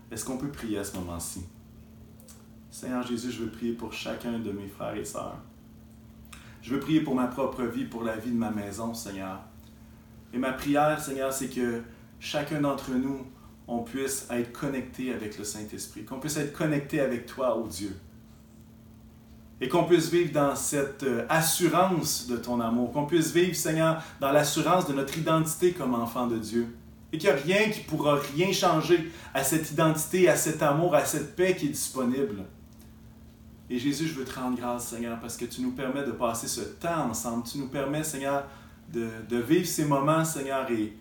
Est-ce 0.09 0.23
qu'on 0.23 0.37
peut 0.37 0.51
prier 0.51 0.77
à 0.77 0.85
ce 0.85 0.95
moment-ci? 0.95 1.41
Seigneur 2.71 3.05
Jésus, 3.05 3.31
je 3.31 3.43
veux 3.43 3.51
prier 3.51 3.73
pour 3.73 3.91
chacun 3.91 4.39
de 4.39 4.51
mes 4.51 4.67
frères 4.67 4.95
et 4.95 5.03
sœurs. 5.03 5.37
Je 6.61 6.73
veux 6.73 6.79
prier 6.79 7.01
pour 7.01 7.15
ma 7.15 7.27
propre 7.27 7.63
vie, 7.63 7.85
pour 7.85 8.03
la 8.03 8.15
vie 8.15 8.31
de 8.31 8.37
ma 8.37 8.51
maison, 8.51 8.93
Seigneur. 8.93 9.41
Et 10.33 10.37
ma 10.37 10.53
prière, 10.53 11.01
Seigneur, 11.01 11.33
c'est 11.33 11.49
que 11.49 11.81
chacun 12.19 12.61
d'entre 12.61 12.91
nous, 12.91 13.25
on 13.67 13.79
puisse 13.79 14.27
être 14.31 14.53
connecté 14.53 15.13
avec 15.13 15.37
le 15.37 15.43
Saint-Esprit, 15.43 16.05
qu'on 16.05 16.19
puisse 16.19 16.37
être 16.37 16.53
connecté 16.53 17.01
avec 17.01 17.25
toi, 17.25 17.57
ô 17.57 17.63
oh 17.65 17.67
Dieu. 17.67 17.95
Et 19.59 19.67
qu'on 19.67 19.83
puisse 19.83 20.09
vivre 20.09 20.31
dans 20.31 20.55
cette 20.55 21.03
euh, 21.03 21.25
assurance 21.29 22.27
de 22.27 22.37
ton 22.37 22.61
amour, 22.61 22.91
qu'on 22.91 23.05
puisse 23.05 23.33
vivre, 23.33 23.55
Seigneur, 23.55 24.01
dans 24.21 24.31
l'assurance 24.31 24.87
de 24.87 24.93
notre 24.93 25.17
identité 25.17 25.73
comme 25.73 25.95
enfant 25.95 26.27
de 26.27 26.37
Dieu. 26.37 26.75
Et 27.11 27.17
qu'il 27.17 27.29
n'y 27.29 27.35
a 27.35 27.39
rien 27.39 27.69
qui 27.69 27.79
pourra 27.81 28.19
rien 28.35 28.51
changer 28.51 29.11
à 29.33 29.43
cette 29.43 29.71
identité, 29.71 30.29
à 30.29 30.35
cet 30.35 30.61
amour, 30.61 30.93
à 30.93 31.03
cette 31.05 31.35
paix 31.35 31.55
qui 31.55 31.65
est 31.65 31.69
disponible. 31.69 32.43
Et 33.69 33.79
Jésus, 33.79 34.07
je 34.07 34.13
veux 34.13 34.25
te 34.25 34.39
rendre 34.39 34.57
grâce, 34.57 34.89
Seigneur, 34.89 35.19
parce 35.19 35.35
que 35.35 35.45
tu 35.45 35.61
nous 35.61 35.71
permets 35.71 36.05
de 36.05 36.11
passer 36.11 36.47
ce 36.47 36.61
temps 36.61 37.09
ensemble. 37.09 37.43
Tu 37.43 37.57
nous 37.57 37.67
permets, 37.67 38.03
Seigneur, 38.03 38.45
de, 38.93 39.09
de 39.27 39.37
vivre 39.37 39.65
ces 39.65 39.85
moments, 39.85 40.23
Seigneur. 40.23 40.69
Et, 40.71 40.93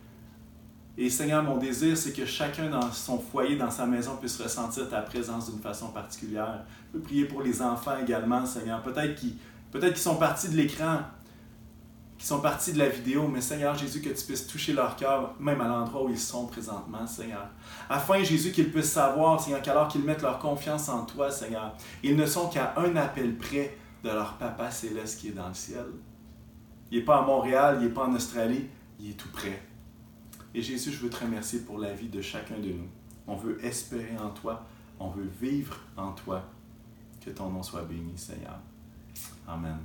et 0.98 1.10
Seigneur, 1.10 1.42
mon 1.42 1.58
désir, 1.58 1.96
c'est 1.96 2.12
que 2.12 2.24
chacun 2.24 2.70
dans 2.70 2.90
son 2.90 3.18
foyer, 3.18 3.56
dans 3.56 3.70
sa 3.70 3.84
maison, 3.84 4.16
puisse 4.16 4.40
ressentir 4.40 4.88
ta 4.88 5.02
présence 5.02 5.50
d'une 5.50 5.60
façon 5.60 5.88
particulière. 5.88 6.64
Je 6.92 6.98
veux 6.98 7.04
prier 7.04 7.26
pour 7.26 7.42
les 7.42 7.60
enfants 7.60 7.98
également, 8.02 8.46
Seigneur. 8.46 8.82
Peut-être 8.82 9.14
qu'ils 9.14 9.96
sont 9.96 10.16
partis 10.16 10.48
de 10.48 10.56
l'écran, 10.56 11.00
qui 12.16 12.24
sont 12.24 12.40
partis 12.40 12.72
de 12.72 12.78
la 12.78 12.88
vidéo, 12.88 13.28
mais 13.28 13.42
Seigneur 13.42 13.76
Jésus, 13.76 14.00
que 14.00 14.08
tu 14.08 14.24
puisses 14.24 14.46
toucher 14.46 14.72
leur 14.72 14.96
cœur, 14.96 15.34
même 15.38 15.60
à 15.60 15.68
l'endroit 15.68 16.04
où 16.04 16.08
ils 16.08 16.18
sont 16.18 16.46
présentement, 16.46 17.06
Seigneur. 17.06 17.46
Afin, 17.90 18.22
Jésus, 18.22 18.50
qu'ils 18.50 18.72
puissent 18.72 18.92
savoir, 18.92 19.38
Seigneur, 19.38 19.60
qu'alors 19.60 19.88
qu'ils 19.88 20.02
mettent 20.02 20.22
leur 20.22 20.38
confiance 20.38 20.88
en 20.88 21.04
toi, 21.04 21.30
Seigneur, 21.30 21.76
ils 22.02 22.16
ne 22.16 22.24
sont 22.24 22.48
qu'à 22.48 22.72
un 22.78 22.96
appel 22.96 23.36
près 23.36 23.76
de 24.02 24.08
leur 24.08 24.38
Papa 24.38 24.70
céleste 24.70 25.20
qui 25.20 25.28
est 25.28 25.32
dans 25.32 25.48
le 25.48 25.54
ciel. 25.54 25.84
Il 26.90 27.00
n'est 27.00 27.04
pas 27.04 27.18
à 27.18 27.22
Montréal, 27.22 27.76
il 27.80 27.88
n'est 27.88 27.92
pas 27.92 28.06
en 28.06 28.14
Australie, 28.14 28.66
il 28.98 29.10
est 29.10 29.14
tout 29.14 29.30
près. 29.30 29.60
Et 30.56 30.62
Jésus, 30.62 30.90
je 30.90 31.00
veux 31.00 31.10
te 31.10 31.22
remercier 31.22 31.58
pour 31.58 31.76
la 31.76 31.92
vie 31.92 32.08
de 32.08 32.22
chacun 32.22 32.56
de 32.56 32.70
nous. 32.70 32.88
On 33.26 33.36
veut 33.36 33.62
espérer 33.62 34.16
en 34.16 34.30
toi, 34.30 34.66
on 34.98 35.10
veut 35.10 35.28
vivre 35.38 35.78
en 35.98 36.12
toi. 36.12 36.48
Que 37.20 37.28
ton 37.28 37.50
nom 37.50 37.62
soit 37.62 37.82
béni, 37.82 38.16
Seigneur. 38.16 38.58
Amen. 39.46 39.76